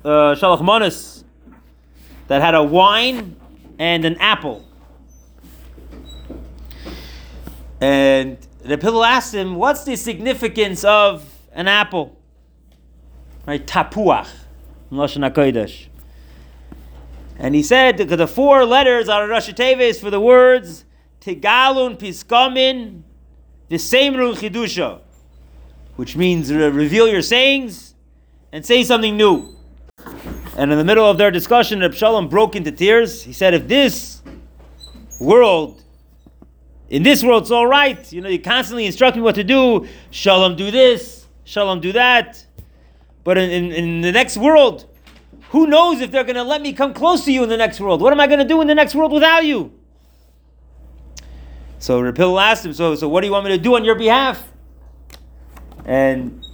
uh, 0.04 0.36
Shalach 0.36 0.62
Manas 0.62 1.24
that 2.28 2.42
had 2.42 2.56
a 2.56 2.64
wine 2.64 3.36
and 3.80 4.06
an 4.06 4.18
apple. 4.18 4.68
And 7.80 8.38
the 8.64 8.78
Hillel 8.78 9.04
asked 9.04 9.34
him, 9.34 9.56
"What's 9.56 9.84
the 9.84 9.96
significance 9.96 10.84
of 10.84 11.28
an 11.54 11.68
apple?" 11.68 12.18
Right, 13.46 13.66
tapuach, 13.66 14.30
lashon 14.92 15.28
hakodesh. 15.28 15.88
And 17.40 17.56
he 17.56 17.64
said 17.64 17.98
because 17.98 18.18
the 18.18 18.28
four 18.28 18.66
letters 18.66 19.10
are 19.10 19.28
Rashi 19.28 19.56
Teves 19.56 20.00
for 20.00 20.12
the 20.12 20.20
words 20.20 20.86
Tigalun 21.22 21.98
Piskamin 21.98 23.02
V'Seimru 23.72 24.36
Chidusha, 24.36 25.00
which 25.96 26.16
means 26.16 26.54
reveal 26.54 27.08
your 27.08 27.22
sayings 27.22 27.96
and 28.52 28.66
say 28.66 28.84
something 28.84 29.16
new. 29.18 29.56
And 30.58 30.72
in 30.72 30.78
the 30.78 30.84
middle 30.84 31.10
of 31.10 31.18
their 31.18 31.32
discussion, 31.32 31.80
Reb 31.80 31.94
Shalom 31.94 32.28
broke 32.28 32.56
into 32.56 32.72
tears. 32.72 33.24
He 33.24 33.34
said, 33.34 33.54
"If 33.54 33.68
this 33.68 34.22
world 35.20 35.82
in 36.92 37.04
this 37.04 37.24
world, 37.24 37.44
it's 37.44 37.52
all 37.52 37.68
right. 37.68 38.12
You 38.12 38.20
know, 38.20 38.28
you 38.28 38.40
constantly 38.40 38.86
instruct 38.86 39.16
me 39.16 39.22
what 39.22 39.36
to 39.36 39.46
do. 39.46 39.88
Shalom, 40.10 40.58
do 40.58 40.70
this. 40.72 41.26
Shalom, 41.46 41.80
do 41.80 41.94
that. 41.94 42.46
But 43.24 43.38
in, 43.38 43.50
in, 43.50 43.72
in 43.72 44.02
the 44.02 44.12
next 44.12 44.36
world, 44.36 44.86
who 45.52 45.68
knows 45.68 46.02
if 46.02 46.12
they're 46.12 46.26
going 46.26 46.36
to 46.36 46.44
let 46.44 46.62
me 46.62 46.74
come 46.74 46.94
close 46.94 47.24
to 47.24 47.32
you 47.32 47.44
in 47.44 47.50
the 47.50 47.56
next 47.56 47.80
world? 47.80 48.02
What 48.02 48.12
am 48.12 48.20
I 48.20 48.28
going 48.28 48.40
to 48.40 48.46
do 48.46 48.60
in 48.60 48.68
the 48.68 48.76
next 48.76 48.94
world 48.94 49.14
without 49.14 49.46
you? 49.46 49.72
So 51.82 52.00
Rapil 52.00 52.40
asked 52.40 52.64
him, 52.64 52.74
so, 52.74 52.94
so 52.94 53.10
what 53.10 53.22
do 53.22 53.28
you 53.28 53.34
want 53.34 53.46
me 53.46 53.52
to 53.54 53.58
do 53.58 53.76
on 53.76 53.84
your 53.84 53.96
behalf? 53.96 54.48
And 55.84 56.46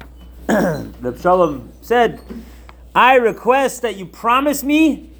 Reb 0.48 1.20
Shalom 1.20 1.72
said, 1.80 2.20
I 2.94 3.16
request 3.16 3.82
that 3.82 3.96
you 3.96 4.06
promise 4.06 4.62
me 4.62 5.10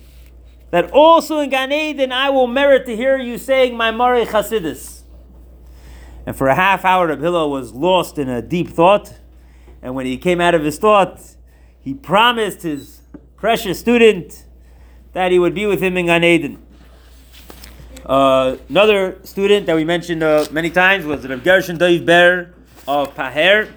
that 0.70 0.92
also 0.92 1.40
in 1.40 1.50
Gan 1.50 1.72
Eden 1.72 2.12
I 2.12 2.30
will 2.30 2.46
merit 2.46 2.86
to 2.86 2.94
hear 2.94 3.18
you 3.18 3.36
saying 3.36 3.76
my 3.76 3.90
Mari 3.90 4.26
Chasidis. 4.26 5.02
And 6.24 6.36
for 6.36 6.46
a 6.46 6.54
half 6.54 6.84
hour, 6.84 7.08
Reb 7.08 7.20
was 7.20 7.72
lost 7.72 8.16
in 8.16 8.28
a 8.28 8.40
deep 8.40 8.68
thought. 8.68 9.12
And 9.82 9.96
when 9.96 10.06
he 10.06 10.18
came 10.18 10.40
out 10.40 10.54
of 10.54 10.62
his 10.62 10.78
thought, 10.78 11.20
he 11.80 11.94
promised 11.94 12.62
his 12.62 13.00
precious 13.36 13.80
student 13.80 14.44
that 15.14 15.32
he 15.32 15.40
would 15.40 15.54
be 15.54 15.66
with 15.66 15.82
him 15.82 15.96
in 15.96 16.06
Gan 16.06 16.22
Eden. 16.22 16.64
Uh, 18.08 18.56
another 18.70 19.18
student 19.22 19.66
that 19.66 19.76
we 19.76 19.84
mentioned 19.84 20.22
uh, 20.22 20.46
many 20.50 20.70
times 20.70 21.04
was 21.04 21.28
Reb 21.28 21.44
Gershon 21.44 21.76
Dov 21.76 22.06
Ber 22.06 22.54
of 22.86 23.14
Paher. 23.14 23.70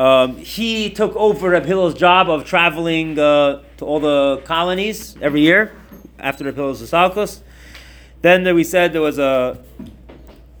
Um, 0.00 0.38
he 0.38 0.90
took 0.90 1.14
over 1.14 1.50
Reb 1.50 1.64
Hillel's 1.64 1.94
job 1.94 2.28
of 2.28 2.44
traveling 2.44 3.16
uh, 3.16 3.62
to 3.76 3.84
all 3.84 4.00
the 4.00 4.42
colonies 4.44 5.16
every 5.22 5.42
year 5.42 5.72
after 6.18 6.52
pillars 6.52 6.82
of 6.82 6.88
Salkos. 6.88 7.38
Then 8.20 8.42
there 8.42 8.54
we 8.54 8.64
said 8.64 8.92
there 8.92 9.00
was 9.00 9.20
a 9.20 9.62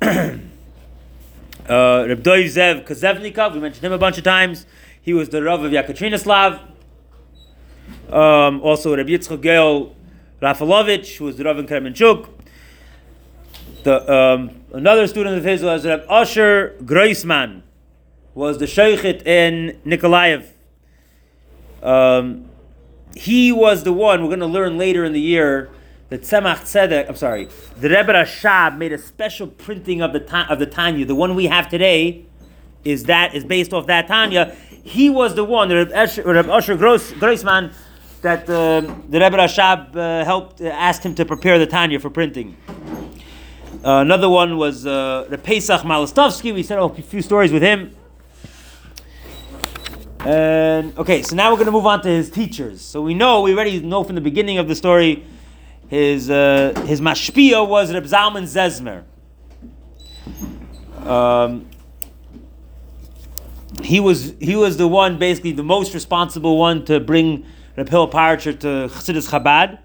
uh, 0.00 0.38
Reb 1.66 2.22
Doiv 2.22 2.44
Zev 2.44 2.86
Kozevnikov. 2.86 3.54
We 3.54 3.58
mentioned 3.58 3.84
him 3.84 3.92
a 3.92 3.98
bunch 3.98 4.16
of 4.16 4.22
times. 4.22 4.64
He 5.02 5.12
was 5.12 5.30
the 5.30 5.42
Rav 5.42 5.64
of 5.64 5.72
Yekaterinoslav. 5.72 6.60
Um, 8.12 8.60
also 8.60 8.96
Reb 8.96 9.08
Yitzchak 9.08 9.38
Yoel 9.38 9.92
Rafalovich, 10.40 11.16
who 11.16 11.24
was 11.24 11.36
the 11.36 11.42
Rav 11.42 11.58
in 11.58 11.66
Kremenchuk. 11.66 12.28
The, 13.82 14.12
um, 14.12 14.50
another 14.74 15.06
student 15.06 15.38
of 15.38 15.44
his 15.44 15.62
was 15.62 15.86
Reb 15.86 16.04
Asher 16.10 16.76
Groisman, 16.82 17.62
was 18.34 18.58
the 18.58 18.66
Sheikhit 18.66 19.26
in 19.26 19.80
Nikolaev. 19.86 20.46
Um, 21.82 22.50
he 23.16 23.52
was 23.52 23.84
the 23.84 23.92
one, 23.92 24.22
we're 24.22 24.28
going 24.28 24.40
to 24.40 24.46
learn 24.46 24.76
later 24.76 25.04
in 25.04 25.14
the 25.14 25.20
year, 25.20 25.70
that 26.10 26.22
Tzemach 26.22 26.60
Tzedek, 26.62 27.08
I'm 27.08 27.16
sorry, 27.16 27.48
the 27.78 27.88
Rebbe 27.88 28.12
Rashab 28.12 28.76
made 28.76 28.92
a 28.92 28.98
special 28.98 29.46
printing 29.46 30.02
of 30.02 30.12
the, 30.12 30.46
of 30.50 30.58
the 30.58 30.66
Tanya. 30.66 31.06
The 31.06 31.14
one 31.14 31.34
we 31.34 31.46
have 31.46 31.68
today 31.68 32.26
is 32.84 33.04
that 33.04 33.34
is 33.34 33.44
based 33.44 33.72
off 33.72 33.86
that 33.86 34.08
Tanya. 34.08 34.56
He 34.82 35.08
was 35.08 35.34
the 35.34 35.44
one, 35.44 35.68
the 35.68 35.76
Rebbe 35.76 36.52
Asher 36.52 36.76
Gross, 36.76 37.12
Grossman, 37.12 37.72
that 38.22 38.42
uh, 38.42 38.80
the 39.08 39.20
Rebbe 39.20 39.36
Rashab 39.36 39.96
uh, 39.96 40.24
helped, 40.24 40.60
uh, 40.60 40.66
asked 40.66 41.04
him 41.04 41.14
to 41.14 41.24
prepare 41.24 41.58
the 41.58 41.66
Tanya 41.66 41.98
for 41.98 42.10
printing. 42.10 42.56
Uh, 43.82 44.00
another 44.00 44.28
one 44.28 44.58
was 44.58 44.86
uh, 44.86 45.26
the 45.30 45.38
Pesach 45.38 45.80
Malostovsky. 45.82 46.52
We 46.52 46.62
said 46.62 46.78
oh, 46.78 46.90
a 46.90 47.02
few 47.02 47.22
stories 47.22 47.50
with 47.50 47.62
him. 47.62 47.96
And 50.20 50.96
okay, 50.98 51.22
so 51.22 51.34
now 51.34 51.50
we're 51.50 51.56
going 51.56 51.66
to 51.66 51.72
move 51.72 51.86
on 51.86 52.02
to 52.02 52.08
his 52.08 52.30
teachers. 52.30 52.82
So 52.82 53.00
we 53.00 53.14
know, 53.14 53.40
we 53.40 53.54
already 53.54 53.80
know 53.80 54.04
from 54.04 54.16
the 54.16 54.20
beginning 54.20 54.58
of 54.58 54.68
the 54.68 54.74
story, 54.74 55.24
his 55.88 56.28
uh, 56.28 56.74
his 56.86 57.00
mashpia 57.00 57.66
was 57.66 57.90
Reb 57.92 58.04
Zalman 58.04 58.44
Zezmer. 58.44 59.04
Um, 61.08 61.66
he 63.82 63.98
was 63.98 64.34
he 64.40 64.56
was 64.56 64.76
the 64.76 64.86
one 64.86 65.18
basically 65.18 65.52
the 65.52 65.62
most 65.62 65.94
responsible 65.94 66.58
one 66.58 66.84
to 66.84 67.00
bring 67.00 67.46
Reb 67.78 67.88
Paritcher 67.88 68.60
to 68.60 68.94
Chassidus 68.94 69.30
Chabad. 69.30 69.78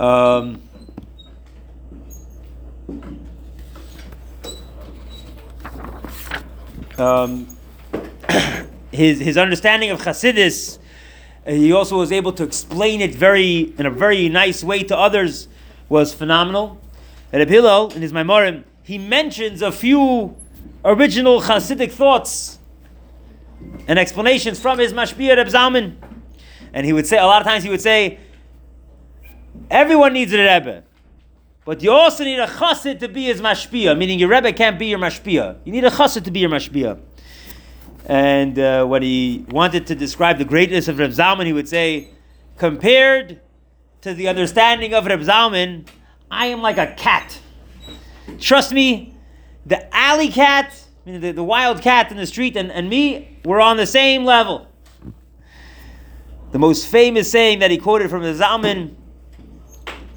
Um, 0.00 0.62
um, 6.98 7.56
his 8.92 9.20
his 9.20 9.36
understanding 9.36 9.90
of 9.90 10.00
Chassidus, 10.00 10.78
uh, 11.46 11.50
he 11.52 11.72
also 11.72 11.98
was 11.98 12.12
able 12.12 12.32
to 12.32 12.42
explain 12.42 13.00
it 13.00 13.14
very 13.14 13.74
in 13.78 13.86
a 13.86 13.90
very 13.90 14.28
nice 14.28 14.62
way 14.62 14.82
to 14.82 14.96
others, 14.96 15.48
was 15.88 16.14
phenomenal. 16.14 16.80
Reb 17.32 17.48
Hillel 17.48 17.92
in 17.92 18.02
his 18.02 18.12
Maimorim, 18.12 18.64
he 18.82 18.98
mentions 18.98 19.60
a 19.60 19.72
few 19.72 20.36
original 20.84 21.40
Hasidic 21.40 21.90
thoughts 21.90 22.58
and 23.88 23.98
explanations 23.98 24.60
from 24.60 24.78
his 24.78 24.92
Mashpia 24.92 25.36
Reb 25.36 25.48
Zalman. 25.48 25.96
And 26.72 26.86
he 26.86 26.92
would 26.92 27.06
say, 27.06 27.18
a 27.18 27.26
lot 27.26 27.40
of 27.40 27.46
times 27.46 27.64
he 27.64 27.70
would 27.70 27.80
say, 27.80 28.18
everyone 29.70 30.12
needs 30.12 30.32
a 30.32 30.38
Rebbe. 30.38 30.84
But 31.64 31.82
you 31.82 31.92
also 31.92 32.24
need 32.24 32.38
a 32.38 32.46
chassid 32.46 33.00
to 33.00 33.08
be 33.08 33.24
his 33.24 33.40
mashpia, 33.40 33.96
meaning 33.96 34.18
your 34.18 34.28
rebbe 34.28 34.52
can't 34.52 34.78
be 34.78 34.86
your 34.86 34.98
mashpia. 34.98 35.56
You 35.64 35.72
need 35.72 35.84
a 35.84 35.90
chassid 35.90 36.24
to 36.24 36.30
be 36.30 36.40
your 36.40 36.50
mashpia. 36.50 37.00
And 38.06 38.58
uh, 38.58 38.84
when 38.84 39.02
he 39.02 39.46
wanted 39.48 39.86
to 39.86 39.94
describe 39.94 40.36
the 40.36 40.44
greatness 40.44 40.88
of 40.88 40.98
Reb 40.98 41.10
Zalman, 41.10 41.46
he 41.46 41.54
would 41.54 41.68
say, 41.68 42.10
compared 42.58 43.40
to 44.02 44.12
the 44.12 44.28
understanding 44.28 44.92
of 44.92 45.06
Reb 45.06 45.20
Zalman, 45.20 45.86
I 46.30 46.46
am 46.46 46.60
like 46.60 46.76
a 46.76 46.94
cat. 46.98 47.40
Trust 48.38 48.72
me, 48.72 49.14
the 49.64 49.94
alley 49.96 50.28
cat, 50.28 50.78
meaning 51.06 51.22
the, 51.22 51.32
the 51.32 51.44
wild 51.44 51.80
cat 51.80 52.10
in 52.10 52.18
the 52.18 52.26
street, 52.26 52.56
and, 52.56 52.70
and 52.70 52.90
me, 52.90 53.38
we're 53.42 53.60
on 53.60 53.78
the 53.78 53.86
same 53.86 54.24
level. 54.24 54.68
The 56.52 56.58
most 56.58 56.88
famous 56.88 57.30
saying 57.30 57.60
that 57.60 57.70
he 57.70 57.78
quoted 57.78 58.10
from 58.10 58.22
the 58.22 58.34
Zalman 58.34 58.96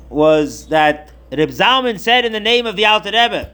was 0.10 0.68
that 0.68 1.12
Reb 1.32 1.50
Zalman 1.50 2.00
said 2.00 2.26
in 2.26 2.32
the 2.32 2.40
name 2.40 2.66
of 2.66 2.76
the 2.76 2.86
Alter 2.86 3.12
Rebbe, 3.12 3.54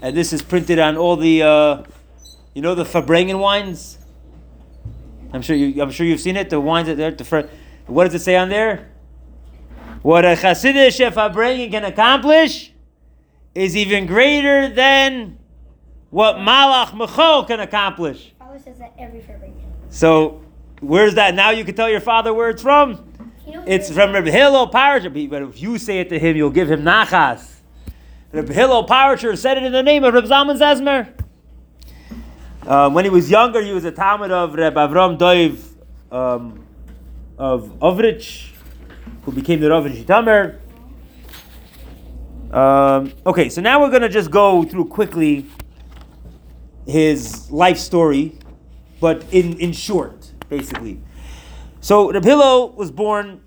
and 0.00 0.16
this 0.16 0.32
is 0.32 0.40
printed 0.40 0.78
on 0.78 0.96
all 0.96 1.16
the, 1.16 1.42
uh, 1.42 1.82
you 2.54 2.62
know, 2.62 2.74
the 2.74 2.84
Farbrengen 2.84 3.38
wines. 3.38 3.98
I'm 5.32 5.42
sure 5.42 5.54
you, 5.54 5.82
I'm 5.82 5.90
sure 5.90 6.06
you've 6.06 6.20
seen 6.20 6.36
it. 6.36 6.50
The 6.50 6.60
wines 6.60 6.88
that 6.88 6.96
there. 6.96 7.10
The, 7.10 7.48
what 7.86 8.04
does 8.04 8.14
it 8.14 8.24
say 8.24 8.36
on 8.36 8.48
there? 8.48 8.90
What 10.02 10.24
a 10.24 10.28
Chassidish 10.28 10.98
Farbrengen 11.12 11.70
can 11.70 11.84
accomplish 11.84 12.72
is 13.54 13.76
even 13.76 14.06
greater 14.06 14.68
than 14.68 15.38
what 16.08 16.36
Malach 16.36 16.96
Michal 16.96 17.44
can 17.44 17.60
accomplish. 17.60 18.32
Says 18.64 18.78
that 18.78 18.92
every. 18.98 19.24
So, 19.90 20.42
where's 20.80 21.14
that? 21.14 21.34
Now 21.34 21.50
you 21.50 21.64
can 21.64 21.74
tell 21.74 21.88
your 21.88 22.00
father 22.00 22.34
where 22.34 22.50
it's 22.50 22.62
from. 22.62 23.09
It's 23.66 23.90
from 23.90 24.12
Reb 24.12 24.26
Hillel 24.26 24.70
Paritcher, 24.70 25.30
but 25.30 25.42
if 25.42 25.60
you 25.60 25.78
say 25.78 26.00
it 26.00 26.08
to 26.10 26.18
him, 26.18 26.36
you'll 26.36 26.50
give 26.50 26.70
him 26.70 26.82
nachas. 26.82 27.60
Reb 28.32 28.48
Hillel 28.48 28.86
Paritcher 28.86 29.36
said 29.36 29.56
it 29.56 29.64
in 29.64 29.72
the 29.72 29.82
name 29.82 30.04
of 30.04 30.14
Reb 30.14 30.24
Zalman 30.24 30.58
Zezmer. 30.58 31.12
Um, 32.68 32.94
when 32.94 33.04
he 33.04 33.10
was 33.10 33.30
younger, 33.30 33.62
he 33.62 33.72
was 33.72 33.84
a 33.84 33.90
Talmud 33.90 34.30
of 34.30 34.54
Reb 34.54 34.74
Avram 34.74 35.18
Doiv 35.18 35.58
um, 36.12 36.64
of 37.38 37.78
Ovruch, 37.80 38.50
who 39.22 39.32
became 39.32 39.60
the 39.60 39.70
Rav 39.70 39.86
in 39.86 39.92
Zhitomir. 39.92 40.58
Um, 42.52 43.12
okay, 43.24 43.48
so 43.48 43.60
now 43.60 43.80
we're 43.80 43.90
going 43.90 44.02
to 44.02 44.08
just 44.08 44.30
go 44.30 44.64
through 44.64 44.86
quickly 44.86 45.46
his 46.86 47.50
life 47.50 47.78
story, 47.78 48.38
but 49.00 49.24
in, 49.32 49.58
in 49.58 49.72
short, 49.72 50.32
basically. 50.48 51.00
So 51.82 52.12
Reb 52.12 52.24
Hillel 52.24 52.72
was 52.72 52.90
born 52.90 53.40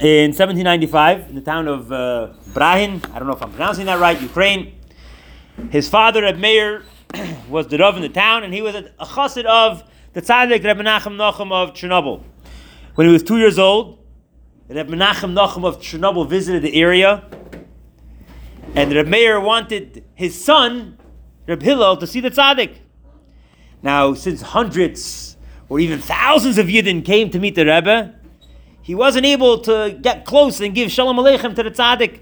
in 0.00 0.30
1795 0.30 1.28
in 1.28 1.34
the 1.34 1.42
town 1.42 1.68
of 1.68 1.92
uh, 1.92 2.32
Brahin. 2.54 3.02
I 3.12 3.18
don't 3.18 3.28
know 3.28 3.34
if 3.34 3.42
I'm 3.42 3.50
pronouncing 3.50 3.84
that 3.84 4.00
right, 4.00 4.18
Ukraine. 4.20 4.80
His 5.68 5.90
father, 5.90 6.22
Reb 6.22 6.38
Meir, 6.38 6.84
was 7.50 7.66
the 7.68 7.76
Rav 7.76 7.96
in 7.96 8.02
the 8.02 8.08
town, 8.08 8.44
and 8.44 8.54
he 8.54 8.62
was 8.62 8.74
a, 8.74 8.90
chassid 8.98 9.44
of 9.44 9.84
the 10.14 10.22
tzaddik 10.22 10.64
Reb 10.64 10.78
Menachem 10.78 11.16
Nachum 11.16 11.52
of 11.52 11.74
Chernobyl. 11.74 12.22
When 12.94 13.06
he 13.06 13.12
was 13.12 13.22
two 13.22 13.36
years 13.36 13.58
old, 13.58 13.98
Reb 14.70 14.88
Menachem 14.88 15.34
Nachum 15.34 15.66
of 15.66 15.80
Chernobyl 15.80 16.26
visited 16.26 16.62
the 16.62 16.80
area, 16.80 17.28
and 18.74 18.90
Reb 18.90 19.06
Meir 19.06 19.38
wanted 19.38 20.02
his 20.14 20.42
son, 20.42 20.96
Reb 21.46 21.60
Hillel, 21.60 21.98
to 21.98 22.06
see 22.06 22.20
the 22.20 22.30
tzaddik. 22.30 22.76
Now, 23.82 24.14
since 24.14 24.40
hundreds 24.40 25.31
or 25.72 25.80
even 25.80 25.98
thousands 25.98 26.58
of 26.58 26.66
Yidden 26.66 27.02
came 27.02 27.30
to 27.30 27.38
meet 27.38 27.54
the 27.54 27.64
Rebbe, 27.64 28.14
he 28.82 28.94
wasn't 28.94 29.24
able 29.24 29.58
to 29.60 29.98
get 30.02 30.26
close 30.26 30.60
and 30.60 30.74
give 30.74 30.92
Shalom 30.92 31.16
Aleichem 31.16 31.56
to 31.56 31.62
the 31.62 31.70
tzaddik. 31.70 32.20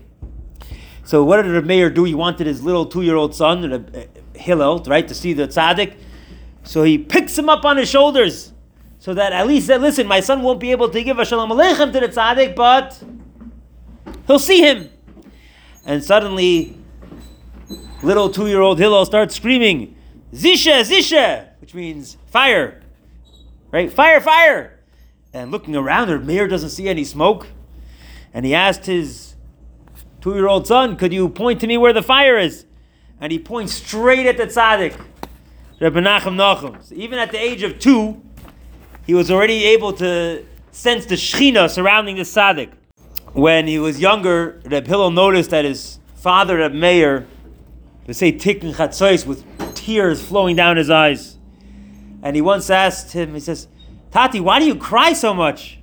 So 1.02 1.24
what 1.24 1.42
did 1.42 1.50
the 1.50 1.62
Meir 1.62 1.90
do? 1.90 2.04
He 2.04 2.14
wanted 2.14 2.46
his 2.46 2.62
little 2.62 2.86
two-year-old 2.86 3.34
son, 3.34 3.72
uh, 3.72 4.04
Hillel, 4.36 4.84
right, 4.84 5.08
to 5.08 5.14
see 5.16 5.32
the 5.32 5.48
tzaddik. 5.48 5.96
So 6.62 6.84
he 6.84 6.96
picks 6.96 7.36
him 7.36 7.48
up 7.48 7.64
on 7.64 7.76
his 7.76 7.90
shoulders, 7.90 8.52
so 9.00 9.14
that 9.14 9.32
at 9.32 9.48
least 9.48 9.66
said, 9.66 9.80
"Listen, 9.80 10.06
my 10.06 10.20
son 10.20 10.42
won't 10.42 10.60
be 10.60 10.70
able 10.70 10.88
to 10.88 11.02
give 11.02 11.18
a 11.18 11.24
Shalom 11.24 11.50
Aleichem 11.50 11.92
to 11.92 11.98
the 11.98 12.08
tzaddik, 12.08 12.54
but 12.54 13.02
he'll 14.28 14.38
see 14.38 14.60
him." 14.60 14.90
And 15.84 16.04
suddenly, 16.04 16.76
little 18.00 18.30
two-year-old 18.30 18.78
Hillel 18.78 19.04
starts 19.06 19.34
screaming, 19.34 19.96
"Zisha, 20.32 20.82
Zisha!" 20.82 21.48
which 21.60 21.74
means 21.74 22.16
fire, 22.26 22.80
right? 23.70 23.92
Fire, 23.92 24.20
fire! 24.20 24.80
And 25.33 25.50
looking 25.50 25.76
around, 25.76 26.09
the 26.09 26.18
Meir 26.18 26.48
doesn't 26.48 26.70
see 26.70 26.88
any 26.88 27.04
smoke. 27.04 27.46
And 28.35 28.44
he 28.44 28.54
asked 28.54 28.87
his 28.87 29.35
two 30.20 30.35
year 30.35 30.48
old 30.48 30.66
son, 30.66 30.96
Could 30.96 31.12
you 31.12 31.28
point 31.28 31.61
to 31.61 31.66
me 31.66 31.76
where 31.78 31.92
the 31.92 32.02
fire 32.02 32.38
is? 32.38 32.66
And 33.20 33.33
he 33.33 33.38
points 33.38 33.74
straight 33.74 34.26
at 34.26 34.37
the 34.37 34.46
tzaddik, 34.46 34.98
Reb 35.80 35.94
Menachem 35.94 36.37
Nachum. 36.37 36.83
So 36.83 36.94
even 36.94 37.18
at 37.18 37.33
the 37.33 37.38
age 37.38 37.62
of 37.62 37.78
two, 37.78 38.22
he 39.06 39.14
was 39.14 39.30
already 39.30 39.64
able 39.64 39.92
to 39.94 40.44
sense 40.72 41.06
the 41.06 41.16
shechina 41.16 41.68
surrounding 41.68 42.16
the 42.16 42.22
tzaddik. 42.22 42.72
When 43.33 43.66
he 43.66 43.78
was 43.78 44.00
younger, 44.00 44.61
Reb 44.64 44.87
Hillel 44.87 45.11
noticed 45.11 45.50
that 45.50 45.64
his 45.64 45.98
father, 46.16 46.59
Reb 46.59 46.72
Meir, 46.72 47.26
would 48.06 48.16
say 48.16 48.33
tikkun 48.33 48.74
chatzois 48.74 49.26
with 49.26 49.44
tears 49.74 50.22
flowing 50.22 50.56
down 50.56 50.76
his 50.76 50.90
eyes. 50.90 51.30
And 52.22 52.37
he 52.37 52.42
once 52.42 52.68
asked 52.70 53.12
him, 53.12 53.35
he 53.35 53.40
says, 53.40 53.68
Tati, 54.11 54.40
why 54.40 54.59
do 54.59 54.66
you 54.66 54.74
cry 54.74 55.12
so 55.12 55.33
much? 55.33 55.78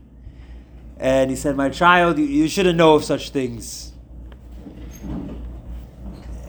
And 0.99 1.29
he 1.29 1.35
said, 1.35 1.55
My 1.55 1.69
child, 1.69 2.17
you, 2.17 2.25
you 2.25 2.47
shouldn't 2.47 2.77
know 2.77 2.95
of 2.95 3.03
such 3.03 3.29
things. 3.29 3.93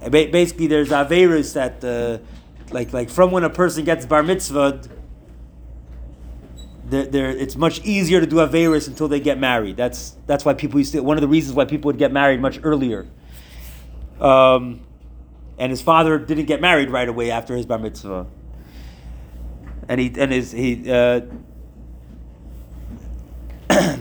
Ba- 0.03 0.29
Basically, 0.31 0.67
there's 0.67 0.91
Averis 0.91 1.55
that, 1.55 1.85
uh, 1.85 2.19
like, 2.73 2.93
like 2.93 3.11
from 3.11 3.31
when 3.31 3.45
a 3.45 3.51
person 3.51 3.85
gets 3.85 4.07
bar 4.07 4.23
mitzvah, 4.23 4.81
there, 6.85 7.05
there, 7.05 7.31
it's 7.31 7.57
much 7.57 7.81
easier 7.85 8.21
to 8.21 8.27
do 8.27 8.37
Averis 8.37 8.89
until 8.89 9.09
they 9.09 9.21
get 9.21 9.39
married. 9.39 9.77
That's, 9.77 10.17
that's 10.27 10.45
why 10.45 10.55
people 10.55 10.79
used 10.81 10.93
to, 10.93 11.01
one 11.01 11.19
of 11.19 11.21
the 11.21 11.29
reasons 11.29 11.55
why 11.55 11.67
people 11.67 11.89
would 11.89 11.99
get 11.99 12.13
married 12.13 12.41
much 12.41 12.59
earlier. 12.63 13.07
Um, 14.21 14.81
and 15.59 15.71
his 15.71 15.83
father 15.83 16.19
didn't 16.19 16.47
get 16.47 16.61
married 16.61 16.91
right 16.91 17.09
away 17.09 17.31
after 17.31 17.55
his 17.55 17.67
bar 17.67 17.79
mitzvah. 17.79 18.27
And 19.89 20.01
he, 20.01 20.13
and 20.17 20.33
his, 20.33 20.53
he, 20.53 20.91
uh, 20.91 21.23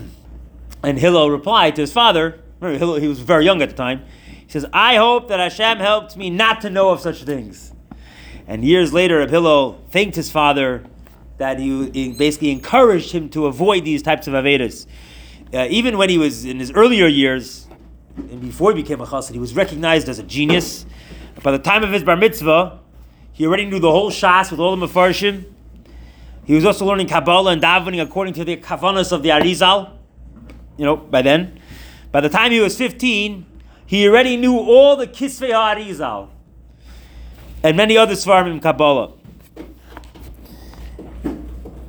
and 0.82 0.98
Hillel 0.98 1.30
replied 1.30 1.76
to 1.76 1.80
his 1.80 1.92
father. 1.92 2.40
Remember, 2.60 2.78
Hillel, 2.78 2.96
he 2.96 3.08
was 3.08 3.20
very 3.20 3.44
young 3.44 3.62
at 3.62 3.70
the 3.70 3.76
time. 3.76 4.04
He 4.26 4.52
says, 4.52 4.66
"I 4.72 4.96
hope 4.96 5.28
that 5.28 5.40
Hashem 5.40 5.78
helped 5.78 6.16
me 6.16 6.30
not 6.30 6.60
to 6.62 6.70
know 6.70 6.90
of 6.90 7.00
such 7.00 7.22
things." 7.24 7.72
And 8.46 8.64
years 8.64 8.92
later, 8.92 9.26
Hillel 9.26 9.80
thanked 9.90 10.16
his 10.16 10.30
father 10.30 10.84
that 11.38 11.58
he, 11.58 11.90
he 11.90 12.12
basically 12.12 12.50
encouraged 12.50 13.12
him 13.12 13.28
to 13.30 13.46
avoid 13.46 13.84
these 13.84 14.02
types 14.02 14.26
of 14.26 14.34
avedas. 14.34 14.86
Uh, 15.52 15.66
even 15.70 15.96
when 15.96 16.10
he 16.10 16.18
was 16.18 16.44
in 16.44 16.58
his 16.58 16.70
earlier 16.72 17.06
years, 17.06 17.66
and 18.16 18.40
before 18.40 18.74
he 18.74 18.82
became 18.82 19.00
a 19.00 19.06
chassid, 19.06 19.32
he 19.32 19.38
was 19.38 19.54
recognized 19.54 20.08
as 20.08 20.18
a 20.18 20.22
genius. 20.22 20.84
By 21.42 21.52
the 21.52 21.58
time 21.58 21.84
of 21.84 21.92
his 21.92 22.02
bar 22.02 22.16
mitzvah, 22.16 22.80
he 23.32 23.46
already 23.46 23.64
knew 23.64 23.78
the 23.78 23.90
whole 23.90 24.10
shas 24.10 24.50
with 24.50 24.60
all 24.60 24.74
the 24.76 24.86
mefarshim. 24.86 25.44
He 26.48 26.54
was 26.54 26.64
also 26.64 26.86
learning 26.86 27.08
Kabbalah 27.08 27.52
and 27.52 27.62
davening 27.62 28.00
according 28.00 28.32
to 28.32 28.44
the 28.44 28.56
kavanas 28.56 29.12
of 29.12 29.22
the 29.22 29.28
Arizal. 29.28 29.92
You 30.78 30.86
know, 30.86 30.96
by 30.96 31.20
then. 31.20 31.60
By 32.10 32.22
the 32.22 32.30
time 32.30 32.52
he 32.52 32.60
was 32.60 32.74
15, 32.74 33.44
he 33.84 34.08
already 34.08 34.38
knew 34.38 34.56
all 34.56 34.96
the 34.96 35.06
Kisvei 35.06 35.50
Arizal 35.50 36.30
and 37.62 37.76
many 37.76 37.98
other 37.98 38.14
Svarim 38.14 38.52
in 38.52 38.60
Kabbalah. 38.60 39.12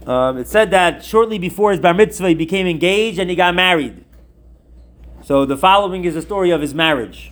Um, 0.05 0.37
it 0.37 0.49
said 0.49 0.71
that 0.71 1.05
shortly 1.05 1.39
before 1.39 1.71
his 1.71 1.79
bar 1.79 1.93
mitzvah, 1.93 2.27
he 2.27 2.35
became 2.35 2.67
engaged 2.67 3.17
and 3.17 3.29
he 3.29 3.37
got 3.37 3.55
married. 3.55 4.03
So 5.23 5.45
the 5.45 5.55
following 5.55 6.03
is 6.03 6.15
the 6.15 6.21
story 6.21 6.49
of 6.49 6.59
his 6.59 6.73
marriage. 6.73 7.31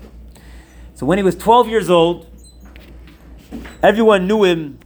So 0.93 1.05
when 1.05 1.17
he 1.17 1.25
was 1.25 1.35
12 1.35 1.67
years 1.67 1.89
old, 1.89 2.25
everyone 3.83 4.27
knew 4.27 4.45
him. 4.45 4.79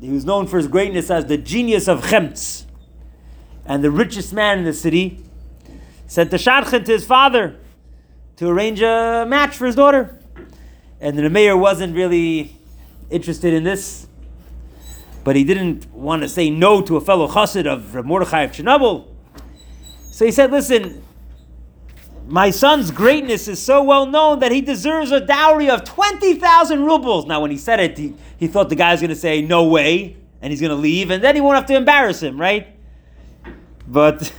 He 0.00 0.10
was 0.10 0.24
known 0.24 0.46
for 0.46 0.58
his 0.58 0.68
greatness 0.68 1.10
as 1.10 1.26
the 1.26 1.38
genius 1.38 1.88
of 1.88 2.02
Chemtz 2.02 2.64
and 3.64 3.82
the 3.82 3.90
richest 3.90 4.32
man 4.32 4.58
in 4.58 4.64
the 4.64 4.72
city. 4.72 5.22
Sent 6.06 6.30
the 6.30 6.36
shadchan 6.36 6.84
to 6.84 6.92
his 6.92 7.04
father 7.04 7.56
to 8.36 8.48
arrange 8.48 8.80
a 8.80 9.24
match 9.26 9.56
for 9.56 9.66
his 9.66 9.74
daughter. 9.74 10.20
And 11.00 11.18
the 11.18 11.28
Meir 11.28 11.56
wasn't 11.56 11.94
really 11.94 12.56
interested 13.10 13.52
in 13.52 13.64
this, 13.64 14.06
but 15.24 15.36
he 15.36 15.44
didn't 15.44 15.90
want 15.92 16.22
to 16.22 16.28
say 16.28 16.50
no 16.50 16.80
to 16.82 16.96
a 16.96 17.00
fellow 17.00 17.28
chassid 17.28 17.66
of 17.66 18.04
Mordechai 18.04 18.42
of 18.42 18.52
Chernobyl. 18.52 19.08
So 20.10 20.24
he 20.24 20.32
said, 20.32 20.50
Listen, 20.50 21.02
my 22.26 22.50
son's 22.50 22.90
greatness 22.90 23.46
is 23.46 23.62
so 23.62 23.82
well 23.82 24.06
known 24.06 24.40
that 24.40 24.50
he 24.50 24.60
deserves 24.60 25.12
a 25.12 25.20
dowry 25.20 25.70
of 25.70 25.84
20,000 25.84 26.84
rubles. 26.84 27.26
Now, 27.26 27.40
when 27.40 27.50
he 27.50 27.56
said 27.56 27.78
it, 27.78 27.96
he, 27.96 28.14
he 28.36 28.48
thought 28.48 28.68
the 28.68 28.74
guy's 28.74 29.00
going 29.00 29.10
to 29.10 29.16
say, 29.16 29.42
No 29.42 29.64
way, 29.64 30.16
and 30.42 30.52
he's 30.52 30.60
going 30.60 30.70
to 30.70 30.76
leave, 30.76 31.10
and 31.10 31.22
then 31.22 31.34
he 31.34 31.40
won't 31.40 31.54
have 31.54 31.66
to 31.66 31.76
embarrass 31.76 32.22
him, 32.22 32.40
right? 32.40 32.68
But 33.86 34.32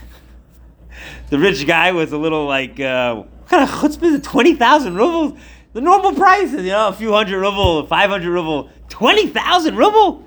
the 1.30 1.40
rich 1.40 1.66
guy 1.66 1.94
was 1.94 2.12
a 2.12 2.18
little 2.18 2.46
like, 2.46 2.80
uh, 2.80 3.16
What 3.16 3.48
kind 3.48 3.64
of 3.64 3.70
chutzpah 3.70 4.16
is 4.16 4.22
20,000 4.22 4.96
rubles? 4.96 5.40
The 5.74 5.82
normal 5.82 6.14
price 6.14 6.54
is, 6.54 6.64
you 6.64 6.72
know, 6.72 6.90
a 6.90 6.94
few 6.94 7.14
hundred 7.14 7.40
ruble, 7.40 7.86
500 7.86 8.30
ruble, 8.30 8.70
20,000 8.90 9.76
ruble? 9.76 10.26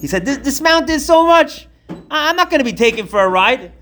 He 0.00 0.06
said, 0.06 0.24
this, 0.24 0.38
this 0.38 0.60
amount 0.60 0.88
is 0.88 1.04
so 1.04 1.26
much. 1.26 1.66
I'm 2.10 2.36
not 2.36 2.48
going 2.48 2.60
to 2.60 2.64
be 2.64 2.72
taken 2.72 3.06
for 3.06 3.20
a 3.22 3.28
ride. 3.28 3.72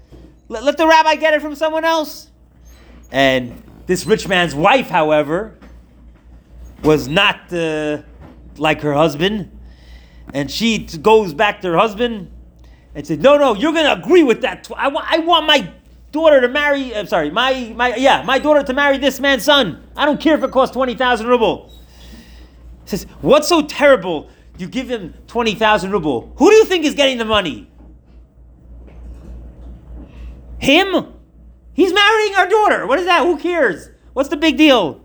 Let, 0.49 0.65
let 0.65 0.77
the 0.77 0.87
rabbi 0.87 1.17
get 1.17 1.35
it 1.35 1.43
from 1.43 1.55
someone 1.55 1.85
else. 1.85 2.28
And 3.11 3.63
this 3.87 4.05
rich 4.07 4.29
man's 4.29 4.55
wife, 4.55 4.89
however, 4.89 5.55
was 6.83 7.09
not 7.09 7.53
uh, 7.53 8.03
like 8.57 8.81
her 8.83 8.93
husband. 8.95 9.51
And 10.35 10.51
she 10.51 10.85
t- 10.85 10.99
goes 10.99 11.33
back 11.33 11.63
to 11.63 11.69
her 11.69 11.77
husband 11.79 12.31
and 12.95 13.07
said, 13.07 13.23
No, 13.23 13.39
no, 13.39 13.55
you're 13.55 13.73
going 13.73 13.87
to 13.87 13.93
agree 13.95 14.23
with 14.23 14.43
that. 14.43 14.65
Tw- 14.65 14.73
I, 14.77 14.89
wa- 14.89 15.05
I 15.07 15.19
want 15.21 15.47
my 15.47 15.73
daughter 16.13 16.41
to 16.41 16.49
marry, 16.49 16.95
I'm 16.95 17.07
sorry, 17.07 17.31
my, 17.31 17.73
my, 17.75 17.97
yeah, 17.97 18.23
my 18.23 18.39
daughter 18.39 18.63
to 18.63 18.73
marry 18.75 18.99
this 18.99 19.21
man's 19.21 19.45
son. 19.45 19.83
I 19.97 20.05
don't 20.05 20.21
care 20.21 20.37
if 20.37 20.43
it 20.45 20.51
costs 20.51 20.75
20,000 20.75 21.27
ruble. 21.27 21.71
He 22.85 22.91
says, 22.91 23.05
What's 23.23 23.49
so 23.49 23.63
terrible? 23.63 24.29
You 24.59 24.67
give 24.67 24.91
him 24.91 25.15
20,000 25.29 25.91
ruble. 25.93 26.33
Who 26.37 26.51
do 26.51 26.57
you 26.57 26.65
think 26.65 26.85
is 26.85 26.95
getting 26.95 27.17
the 27.17 27.25
money? 27.25 27.71
Him? 30.59 31.15
He's 31.79 31.93
marrying 31.93 32.35
our 32.35 32.49
daughter. 32.49 32.89
What 32.89 32.99
is 32.99 33.05
that? 33.05 33.23
Who 33.23 33.39
cares? 33.39 33.89
What's 34.13 34.29
the 34.31 34.37
big 34.37 34.57
deal? 34.57 35.01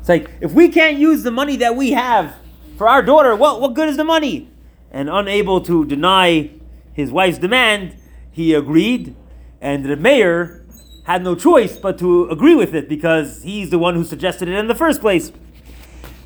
It's 0.00 0.08
like, 0.08 0.28
if 0.40 0.50
we 0.50 0.70
can't 0.70 0.98
use 0.98 1.22
the 1.22 1.30
money 1.30 1.54
that 1.58 1.76
we 1.76 1.92
have 1.92 2.34
for 2.76 2.88
our 2.88 3.00
daughter, 3.00 3.36
what, 3.36 3.60
what 3.60 3.74
good 3.74 3.88
is 3.88 3.96
the 3.96 4.02
money? 4.02 4.50
And 4.90 5.08
unable 5.08 5.60
to 5.60 5.84
deny 5.84 6.50
his 6.94 7.12
wife's 7.12 7.38
demand, 7.38 7.94
he 8.32 8.54
agreed, 8.54 9.14
and 9.60 9.84
the 9.84 9.94
Meir 9.94 10.66
had 11.04 11.22
no 11.22 11.36
choice 11.36 11.76
but 11.76 11.96
to 11.98 12.28
agree 12.28 12.56
with 12.56 12.74
it 12.74 12.88
because 12.88 13.44
he's 13.44 13.70
the 13.70 13.78
one 13.78 13.94
who 13.94 14.02
suggested 14.02 14.48
it 14.48 14.56
in 14.56 14.66
the 14.66 14.74
first 14.74 15.00
place. 15.00 15.30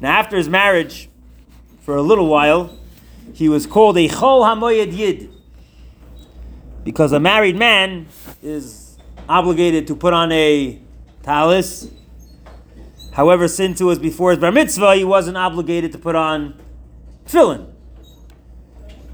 Now, 0.01 0.19
after 0.19 0.39
his 0.39 0.49
marriage, 0.49 1.11
for 1.83 1.95
a 1.95 2.03
little 2.03 2.27
while, 2.27 2.79
he 3.35 3.51
was 3.51 3.67
called 3.67 3.99
a 3.99 4.09
Chol 4.09 4.49
Hamoyed 4.49 4.95
Yid 4.95 5.34
because 6.85 7.13
a 7.13 7.21
married 7.21 7.57
man 7.57 8.07
is 8.43 8.97
obligated 9.29 9.87
to 9.89 9.97
put 9.97 10.13
on 10.13 10.31
a 10.31 10.79
talis. 11.23 11.91
However, 13.13 13.49
since 13.49 13.81
it 13.81 13.85
was 13.85 13.99
before 13.99 14.31
his 14.31 14.39
bar 14.39 14.53
mitzvah, 14.53 14.97
he 14.97 15.05
wasn't 15.05 15.37
obligated 15.37 15.93
to 15.93 15.99
put 15.99 16.15
on 16.15 16.61
tefillin. 17.27 17.73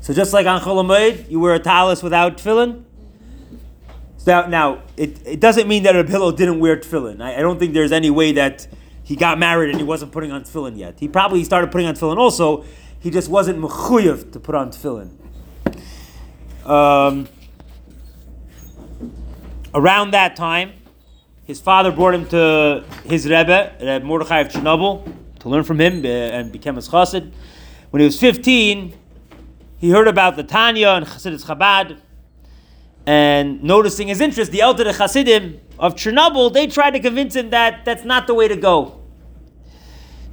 So 0.01 0.13
just 0.13 0.33
like 0.33 0.47
on 0.47 0.61
Chol 0.61 1.31
you 1.31 1.39
wear 1.39 1.55
a 1.55 1.59
talis 1.59 2.03
without 2.03 2.39
tefillin. 2.39 2.85
So 4.17 4.47
now, 4.49 4.83
it, 4.97 5.27
it 5.27 5.41
doesn't 5.41 5.67
mean 5.67 5.85
that 5.85 6.09
Hillel 6.09 6.33
didn't 6.33 6.61
wear 6.61 6.77
tefillin. 6.77 7.23
I, 7.23 7.37
I 7.37 7.41
don't 7.41 7.59
think 7.59 7.73
there's 7.73 7.93
any 7.93 8.11
way 8.11 8.33
that 8.33 8.67
he 9.03 9.17
got 9.17 9.39
married 9.39 9.71
and 9.71 9.79
he 9.79 9.85
wasn't 9.85 10.13
putting 10.13 10.31
on 10.31 10.43
tefillin 10.45 10.77
yet. 10.77 10.99
He 10.99 11.09
probably 11.09 11.45
started 11.45 11.71
putting 11.71 11.87
on 11.87 11.95
tefillin 11.95 12.19
also. 12.19 12.65
He 13.01 13.11
just 13.11 13.31
wasn't 13.31 13.61
mechuyev 13.61 14.33
to 14.33 14.41
put 14.41 14.55
on 14.55 14.71
tefillin. 14.71 15.11
Um, 16.67 17.29
around 19.75 20.13
that 20.13 20.37
time, 20.37 20.73
his 21.45 21.61
father 21.61 21.91
brought 21.91 22.15
him 22.15 22.27
to 22.29 22.85
his 23.05 23.25
Rebbe, 23.25 23.73
Rebbe 23.81 24.05
Mordechai 24.05 24.41
of 24.41 24.49
Chernobyl, 24.49 25.13
to 25.41 25.49
learn 25.49 25.65
from 25.65 25.81
him 25.81 26.05
uh, 26.05 26.09
and 26.09 26.53
became 26.53 26.77
his 26.77 26.89
chassid. 26.89 27.33
When 27.91 28.01
he 28.01 28.07
was 28.07 28.21
15, 28.21 28.95
he 29.79 29.91
heard 29.91 30.07
about 30.07 30.37
the 30.37 30.45
Tanya 30.45 30.91
and 30.91 31.07
Chassidus 31.07 31.45
Chabad, 31.45 31.99
and 33.07 33.63
noticing 33.63 34.09
his 34.09 34.21
interest, 34.21 34.53
the 34.53 34.61
elder 34.61 34.93
Chassidim 34.93 35.61
of 35.79 35.95
Chernobyl, 35.95 36.53
they 36.53 36.67
tried 36.67 36.91
to 36.91 37.01
convince 37.01 37.35
him 37.35 37.51
that 37.51 37.85
that's 37.85 38.05
not 38.05 38.27
the 38.27 38.35
way 38.35 38.47
to 38.47 38.57
go. 38.57 39.01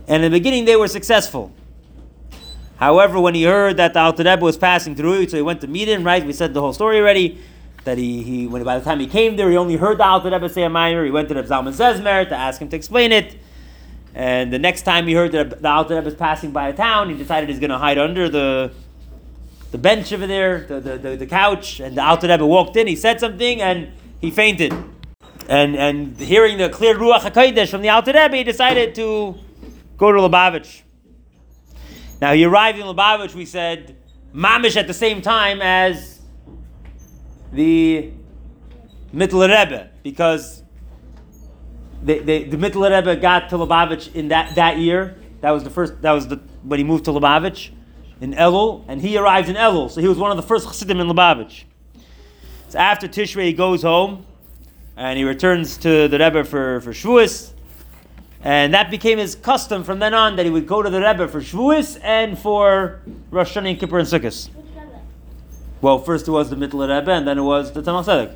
And 0.07 0.23
in 0.23 0.31
the 0.31 0.37
beginning, 0.37 0.65
they 0.65 0.75
were 0.75 0.87
successful. 0.87 1.51
However, 2.75 3.19
when 3.19 3.33
he 3.33 3.43
heard 3.43 3.77
that 3.77 3.93
the 3.93 3.99
Alter 3.99 4.23
Rebbe 4.23 4.41
was 4.41 4.57
passing 4.57 4.95
through, 4.95 5.29
so 5.29 5.37
he 5.37 5.41
went 5.41 5.61
to 5.61 5.67
meet 5.67 5.87
him, 5.87 6.03
right? 6.03 6.23
We 6.23 6.33
said 6.33 6.53
the 6.53 6.61
whole 6.61 6.73
story 6.73 6.99
already 6.99 7.41
that 7.87 7.97
he, 7.97 8.21
he 8.21 8.47
when 8.47 8.63
by 8.63 8.77
the 8.77 8.85
time 8.85 8.99
he 8.99 9.07
came 9.07 9.37
there, 9.37 9.49
he 9.49 9.57
only 9.57 9.77
heard 9.77 9.97
the 9.97 10.05
Alter 10.05 10.29
Rebbe 10.29 10.49
say 10.49 10.63
a 10.63 10.69
minor. 10.69 11.03
He 11.03 11.11
went 11.11 11.29
to 11.29 11.33
the 11.33 11.43
Zalman 11.43 11.73
Zezmer 11.73 12.27
to 12.27 12.35
ask 12.35 12.61
him 12.61 12.69
to 12.69 12.75
explain 12.75 13.11
it. 13.11 13.37
And 14.13 14.51
the 14.51 14.59
next 14.59 14.81
time 14.81 15.07
he 15.07 15.13
heard 15.13 15.31
that 15.31 15.61
the 15.61 15.69
Alter 15.69 15.95
Rebbe 15.95 16.05
was 16.05 16.15
passing 16.15 16.51
by 16.51 16.67
a 16.67 16.73
town, 16.73 17.09
he 17.09 17.15
decided 17.15 17.49
he's 17.49 17.59
going 17.59 17.71
to 17.71 17.77
hide 17.77 17.97
under 17.97 18.29
the 18.29 18.71
the 19.71 19.77
bench 19.77 20.13
over 20.13 20.25
there, 20.25 20.65
the, 20.65 20.79
the, 20.79 20.97
the, 20.97 21.15
the 21.17 21.25
couch, 21.25 21.79
and 21.79 21.97
the 21.97 22.03
Alter 22.03 22.27
Rebbe 22.27 22.45
walked 22.45 22.75
in. 22.77 22.87
He 22.87 22.95
said 22.95 23.19
something, 23.19 23.61
and 23.61 23.91
he 24.21 24.31
fainted. 24.31 24.73
And 25.49 25.75
and 25.77 26.17
hearing 26.19 26.57
the 26.57 26.69
clear 26.69 26.95
Ruach 26.95 27.21
HaKodesh 27.21 27.69
from 27.69 27.81
the 27.81 27.89
Alter 27.89 28.11
Rebbe, 28.11 28.35
he 28.35 28.43
decided 28.43 28.95
to 28.95 29.35
go 29.97 30.11
to 30.11 30.19
Lubavitch. 30.19 30.81
Now 32.19 32.33
he 32.33 32.43
arrived 32.43 32.79
in 32.79 32.85
Lubavitch, 32.85 33.33
we 33.33 33.45
said, 33.45 33.95
mamish 34.33 34.75
at 34.75 34.87
the 34.87 34.93
same 34.93 35.21
time 35.21 35.61
as 35.61 36.16
the 37.51 38.11
Mittler 39.13 39.49
Rebbe 39.49 39.89
because 40.03 40.63
they, 42.03 42.19
they, 42.19 42.43
the 42.43 42.57
Mittler 42.57 42.95
Rebbe 42.95 43.15
got 43.15 43.49
to 43.49 43.57
Lubavitch 43.57 44.13
in 44.13 44.29
that, 44.29 44.55
that 44.55 44.77
year. 44.77 45.17
That 45.41 45.51
was 45.51 45.63
the 45.63 45.69
first. 45.69 46.01
That 46.01 46.11
was 46.11 46.27
the 46.27 46.37
when 46.63 46.79
he 46.79 46.83
moved 46.83 47.05
to 47.05 47.11
Lubavitch 47.11 47.69
in 48.19 48.33
Elul, 48.33 48.83
and 48.87 49.01
he 49.01 49.17
arrived 49.17 49.49
in 49.49 49.55
Elul, 49.55 49.91
so 49.91 50.01
he 50.01 50.07
was 50.07 50.17
one 50.17 50.31
of 50.31 50.37
the 50.37 50.43
first 50.43 50.65
Chassidim 50.65 50.99
in 50.99 51.07
Lubavitch. 51.07 51.63
So 52.69 52.79
after 52.79 53.07
Tishrei, 53.07 53.45
he 53.45 53.53
goes 53.53 53.83
home, 53.83 54.25
and 54.95 55.17
he 55.17 55.23
returns 55.23 55.77
to 55.77 56.07
the 56.07 56.17
Rebbe 56.17 56.43
for 56.43 56.81
for 56.81 56.91
Shavuos, 56.91 57.53
and 58.43 58.73
that 58.73 58.89
became 58.89 59.19
his 59.19 59.35
custom 59.35 59.83
from 59.83 59.99
then 59.99 60.13
on 60.13 60.35
that 60.37 60.45
he 60.45 60.51
would 60.51 60.67
go 60.67 60.81
to 60.81 60.89
the 60.89 60.99
Rebbe 60.99 61.27
for 61.27 61.41
Shavuos 61.41 61.99
and 62.03 62.37
for 62.37 63.01
Rosh 63.29 63.55
Hashanah 63.55 63.69
and 63.69 63.79
Kippur 63.79 63.99
and 63.99 64.07
Sukkot. 64.07 64.49
Well, 65.87 65.99
first 65.99 66.27
it 66.27 66.31
was 66.31 66.49
the 66.49 66.57
Mittler 66.57 66.93
Rebbe, 66.93 67.13
and 67.13 67.25
then 67.25 67.37
it 67.37 67.43
was 67.43 67.71
the 67.71 67.81
Tzemach 67.81 68.35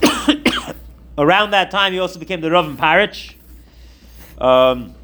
Tzedek. 0.00 0.74
Around 1.18 1.50
that 1.50 1.70
time, 1.70 1.92
he 1.92 1.98
also 1.98 2.18
became 2.18 2.40
the 2.40 2.50
Rav 2.50 2.64
in 2.64 2.78
Parich. 2.78 3.34
Um, 4.38 4.94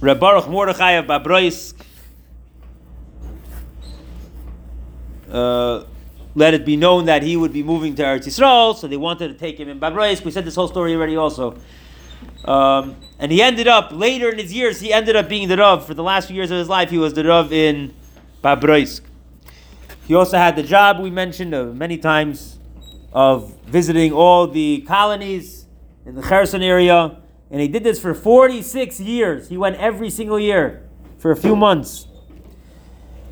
Reb 0.00 0.20
Baruch 0.20 0.48
Mordechai 0.48 0.92
of 0.92 1.06
Babroisk 1.06 1.74
uh, 5.32 5.82
let 6.36 6.54
it 6.54 6.64
be 6.64 6.76
known 6.76 7.06
that 7.06 7.24
he 7.24 7.36
would 7.36 7.52
be 7.52 7.64
moving 7.64 7.96
to 7.96 8.04
Eretz 8.04 8.28
Yisrael, 8.28 8.76
so 8.76 8.86
they 8.86 8.96
wanted 8.96 9.26
to 9.26 9.34
take 9.34 9.58
him 9.58 9.68
in 9.68 9.80
Babroisk. 9.80 10.24
We 10.24 10.30
said 10.30 10.44
this 10.44 10.54
whole 10.54 10.68
story 10.68 10.94
already 10.94 11.16
also. 11.16 11.58
Um, 12.44 12.94
and 13.18 13.32
he 13.32 13.42
ended 13.42 13.66
up, 13.66 13.90
later 13.90 14.28
in 14.28 14.38
his 14.38 14.52
years, 14.52 14.80
he 14.80 14.92
ended 14.92 15.16
up 15.16 15.28
being 15.28 15.48
the 15.48 15.56
Rav. 15.56 15.84
For 15.84 15.94
the 15.94 16.04
last 16.04 16.28
few 16.28 16.36
years 16.36 16.52
of 16.52 16.58
his 16.58 16.68
life, 16.68 16.90
he 16.90 16.98
was 16.98 17.14
the 17.14 17.24
Rav 17.24 17.52
in 17.52 17.92
Babroisk. 18.42 19.02
He 20.06 20.14
also 20.14 20.38
had 20.38 20.56
the 20.56 20.62
job 20.62 20.98
we 20.98 21.10
mentioned 21.10 21.54
uh, 21.54 21.66
many 21.66 21.98
times 21.98 22.58
of 23.12 23.56
visiting 23.62 24.12
all 24.12 24.46
the 24.46 24.82
colonies 24.86 25.66
in 26.06 26.14
the 26.14 26.22
Kherson 26.22 26.62
area, 26.62 27.18
and 27.50 27.60
he 27.60 27.68
did 27.68 27.84
this 27.84 28.00
for 28.00 28.14
46 28.14 29.00
years. 29.00 29.48
He 29.48 29.56
went 29.56 29.76
every 29.76 30.10
single 30.10 30.38
year 30.38 30.88
for 31.18 31.30
a 31.30 31.36
few 31.36 31.54
months. 31.54 32.06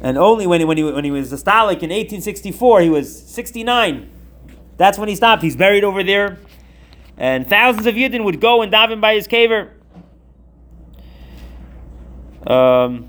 And 0.01 0.17
only 0.17 0.47
when 0.47 0.61
he, 0.61 0.65
when 0.65 0.77
he, 0.77 0.85
when 0.85 1.05
he 1.05 1.11
was 1.11 1.33
a 1.33 1.37
Stalik 1.37 1.83
in 1.83 1.91
1864, 1.91 2.81
he 2.83 2.91
was 2.91 3.29
69. 3.29 4.11
That's 4.77 4.99
when 4.99 5.09
he 5.09 5.17
stopped. 5.17 5.43
He's 5.43 5.57
buried 5.57 5.83
over 5.83 6.05
there. 6.05 6.39
And 7.17 7.49
thousands 7.49 7.87
of 7.87 7.97
Yidden 7.97 8.23
would 8.25 8.41
go 8.41 8.63
and 8.63 8.73
daven 8.73 9.01
by 9.01 9.15
his 9.15 9.27
caver. 9.27 9.71
Um, 12.47 13.09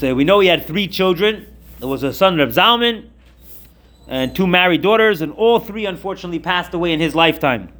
so 0.00 0.14
we 0.14 0.24
know 0.24 0.40
he 0.40 0.48
had 0.48 0.64
three 0.64 0.88
children. 0.88 1.46
There 1.78 1.88
was 1.88 2.02
a 2.02 2.14
son, 2.14 2.38
Reb 2.38 2.48
Zalman, 2.48 3.10
and 4.08 4.34
two 4.34 4.46
married 4.46 4.80
daughters, 4.80 5.20
and 5.20 5.30
all 5.34 5.60
three 5.60 5.84
unfortunately 5.84 6.38
passed 6.38 6.72
away 6.72 6.94
in 6.94 7.00
his 7.00 7.14
lifetime. 7.14 7.70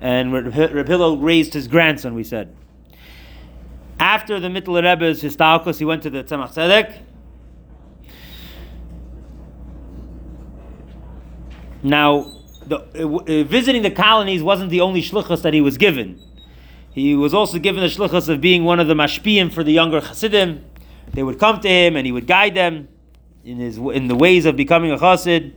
and 0.00 0.32
Reb 0.32 0.86
Hillel 0.86 1.18
raised 1.18 1.54
his 1.54 1.66
grandson. 1.66 2.14
We 2.14 2.22
said. 2.22 2.54
After 3.98 4.38
the 4.38 4.46
Mittler 4.46 4.84
Rebbe's 4.84 5.20
Histalkos, 5.20 5.80
he 5.80 5.84
went 5.84 6.04
to 6.04 6.10
the 6.10 6.22
Tzemach 6.22 6.54
Tzedek. 6.54 7.00
Now, 11.82 12.30
the, 12.64 12.76
uh, 12.76 13.42
visiting 13.42 13.82
the 13.82 13.90
colonies 13.90 14.44
wasn't 14.44 14.70
the 14.70 14.82
only 14.82 15.02
shluchas 15.02 15.42
that 15.42 15.52
he 15.52 15.60
was 15.60 15.78
given. 15.78 16.22
He 16.92 17.16
was 17.16 17.34
also 17.34 17.58
given 17.58 17.80
the 17.80 17.88
shluchas 17.88 18.28
of 18.28 18.40
being 18.40 18.64
one 18.64 18.78
of 18.78 18.86
the 18.86 18.94
mashpiyim 18.94 19.52
for 19.52 19.64
the 19.64 19.72
younger 19.72 20.00
chassidim. 20.00 20.64
They 21.12 21.22
would 21.22 21.38
come 21.38 21.60
to 21.60 21.68
him 21.68 21.96
and 21.96 22.06
he 22.06 22.12
would 22.12 22.26
guide 22.26 22.54
them 22.54 22.88
in 23.44 23.58
his 23.58 23.78
in 23.78 24.08
the 24.08 24.14
ways 24.14 24.44
of 24.46 24.56
becoming 24.56 24.90
a 24.90 24.96
chassid. 24.96 25.56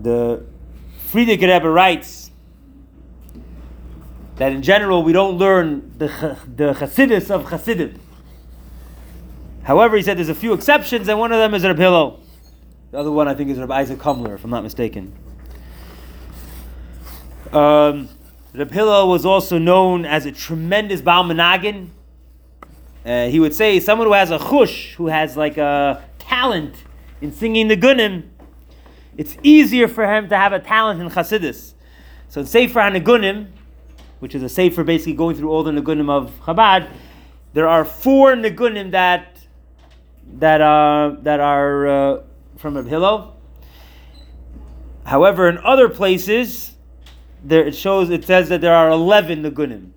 The 0.00 0.44
Frierdiker 1.08 1.42
Rebbe 1.42 1.68
writes 1.68 2.30
that 4.36 4.52
in 4.52 4.62
general 4.62 5.02
we 5.02 5.12
don't 5.12 5.38
learn 5.38 5.94
the 5.98 6.08
the 6.56 6.74
chassidus 6.74 7.30
of 7.30 7.48
chassidim. 7.48 8.00
However, 9.62 9.96
he 9.96 10.02
said 10.02 10.18
there's 10.18 10.28
a 10.28 10.34
few 10.34 10.52
exceptions, 10.52 11.08
and 11.08 11.18
one 11.18 11.32
of 11.32 11.38
them 11.38 11.54
is 11.54 11.64
Reb 11.64 11.78
Hillel. 11.78 12.20
The 12.90 12.98
other 12.98 13.10
one 13.10 13.28
I 13.28 13.34
think 13.34 13.50
is 13.50 13.58
Reb 13.58 13.70
Isaac 13.70 13.98
Homiler, 13.98 14.34
if 14.34 14.44
I'm 14.44 14.50
not 14.50 14.62
mistaken. 14.62 15.12
Um, 17.50 18.08
Reb 18.54 18.70
Hillel 18.70 19.08
was 19.08 19.26
also 19.26 19.58
known 19.58 20.04
as 20.04 20.26
a 20.26 20.32
tremendous 20.32 21.00
Baal 21.00 21.24
Menagin. 21.24 21.88
Uh, 23.04 23.26
he 23.26 23.40
would 23.40 23.52
say 23.52 23.80
someone 23.80 24.06
who 24.06 24.12
has 24.12 24.30
a 24.30 24.38
chush, 24.38 24.94
who 24.94 25.08
has 25.08 25.36
like 25.36 25.58
a 25.58 26.04
talent 26.20 26.76
in 27.20 27.32
singing 27.32 27.66
the 27.66 27.76
gunim, 27.76 28.28
it's 29.16 29.36
easier 29.42 29.88
for 29.88 30.06
him 30.06 30.28
to 30.28 30.36
have 30.36 30.52
a 30.52 30.60
talent 30.60 31.00
in 31.00 31.08
Chassidus. 31.08 31.74
So 32.28 32.42
in 32.42 32.46
Sefer 32.46 32.78
HaNegunim, 32.78 33.48
which 34.20 34.36
is 34.36 34.42
a 34.44 34.48
Sefer 34.48 34.84
basically 34.84 35.14
going 35.14 35.36
through 35.36 35.50
all 35.50 35.64
the 35.64 35.72
Negunim 35.72 36.08
of 36.08 36.30
Chabad, 36.42 36.88
there 37.54 37.68
are 37.68 37.84
four 37.84 38.34
Negunim 38.34 38.92
that 38.92 39.36
that 40.34 40.60
uh, 40.60 41.16
that 41.22 41.40
are 41.40 41.86
uh, 41.86 42.22
from 42.56 42.76
Reb 42.76 42.86
Hillel. 42.86 43.36
However, 45.04 45.48
in 45.48 45.58
other 45.58 45.88
places, 45.88 46.73
there 47.44 47.64
it 47.66 47.74
shows 47.76 48.10
it 48.10 48.24
says 48.24 48.48
that 48.48 48.60
there 48.60 48.74
are 48.74 48.90
eleven 48.90 49.42
Negunim. 49.42 49.90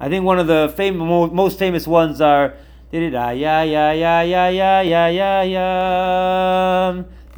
I 0.00 0.08
think 0.08 0.24
one 0.24 0.38
of 0.38 0.46
the 0.46 0.72
fam- 0.76 0.96
most 0.98 1.58
famous 1.58 1.86
ones 1.86 2.20
are 2.20 2.54
ya 2.90 3.00
ya 3.00 3.30
ya 3.30 3.62
ya 3.62 4.20
ya 4.22 4.50
ya 4.50 4.80
ya 4.80 5.10
ya 5.10 5.42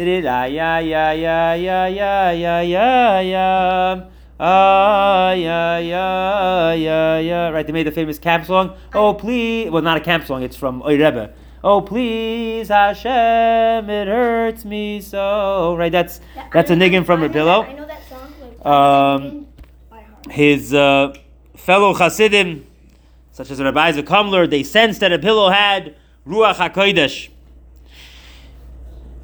ya 0.07 0.47
ya 0.47 0.79
ya 0.79 1.13
ya 1.21 1.55
ya 1.55 1.87
ya 1.87 2.31
ya 2.33 2.61
ya 2.63 3.21
ya 3.21 4.05
Ah, 4.45 5.31
yeah, 5.35 5.79
yeah, 5.79 6.73
yeah, 6.73 7.19
yeah. 7.21 7.49
Right, 7.51 7.65
they 7.65 7.73
made 7.73 7.87
the 7.87 7.93
famous 7.93 8.19
camp 8.19 8.45
song. 8.45 8.75
Oh, 8.93 9.15
please. 9.15 9.71
Well, 9.71 9.83
not 9.83 9.99
a 9.99 10.01
camp 10.01 10.27
song, 10.27 10.43
it's 10.43 10.57
from 10.57 10.83
Oy 10.83 10.99
Rebbe. 10.99 11.33
Oh, 11.63 11.81
please, 11.81 12.67
Hashem, 12.67 13.89
it 13.89 14.09
hurts 14.09 14.65
me 14.65 15.01
so. 15.01 15.77
Right, 15.77 15.93
that's 15.93 16.21
that's 16.53 16.73
a 16.73 16.75
niggin 16.75 17.07
from 17.07 17.21
Rabbillo. 17.21 17.63
Um, 18.63 19.49
his 20.31 20.73
uh, 20.73 21.15
fellow 21.57 21.95
Hasidim, 21.95 22.67
such 23.33 23.51
as 23.51 23.61
Rabbi 23.61 23.89
Isaac 23.89 24.07
Homiler, 24.07 24.49
they 24.49 24.63
sensed 24.63 25.01
that 25.01 25.13
a 25.13 25.19
pillow 25.19 25.51
had 25.51 25.97
Ruach 26.27 26.55
HaKodesh. 26.55 27.29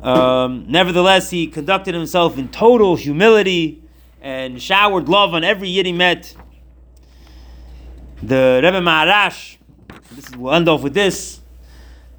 Um, 0.03 0.65
nevertheless, 0.69 1.31
he 1.31 1.47
conducted 1.47 1.95
himself 1.95 2.39
in 2.39 2.49
total 2.49 2.97
humility 2.97 3.83
and 4.21 4.61
showered 4.61 5.09
love 5.09 5.35
on 5.35 5.45
every 5.45 5.69
Yid 5.69 5.87
he 5.87 5.93
met. 5.93 6.35
The 8.23 8.61
Rebbe 8.63 8.81
Maharash, 8.81 9.59
this 10.13 10.29
is, 10.29 10.37
we'll 10.37 10.55
end 10.55 10.69
off 10.69 10.83
with 10.83 10.95
this. 10.95 11.41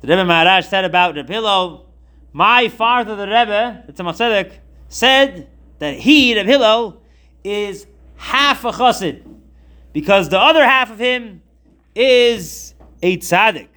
The 0.01 0.07
Rebbe 0.07 0.23
Maharash 0.23 0.69
said 0.69 0.85
about 0.85 1.15
the 1.15 1.23
pillow, 1.25 1.85
my 2.31 2.69
father, 2.69 3.15
the 3.15 3.27
Rebbe, 3.27 3.83
the 3.87 3.93
Tzemach 3.93 4.15
Tzedek, 4.15 4.53
said 4.87 5.49
that 5.79 5.95
he, 5.95 6.33
the 6.33 6.43
Hillel, 6.43 6.98
is 7.43 7.87
half 8.15 8.65
a 8.65 8.71
chassid, 8.71 9.23
because 9.93 10.29
the 10.29 10.39
other 10.39 10.63
half 10.63 10.91
of 10.91 10.99
him 10.99 11.41
is 11.95 12.75
a 13.01 13.17
tzaddik. 13.17 13.69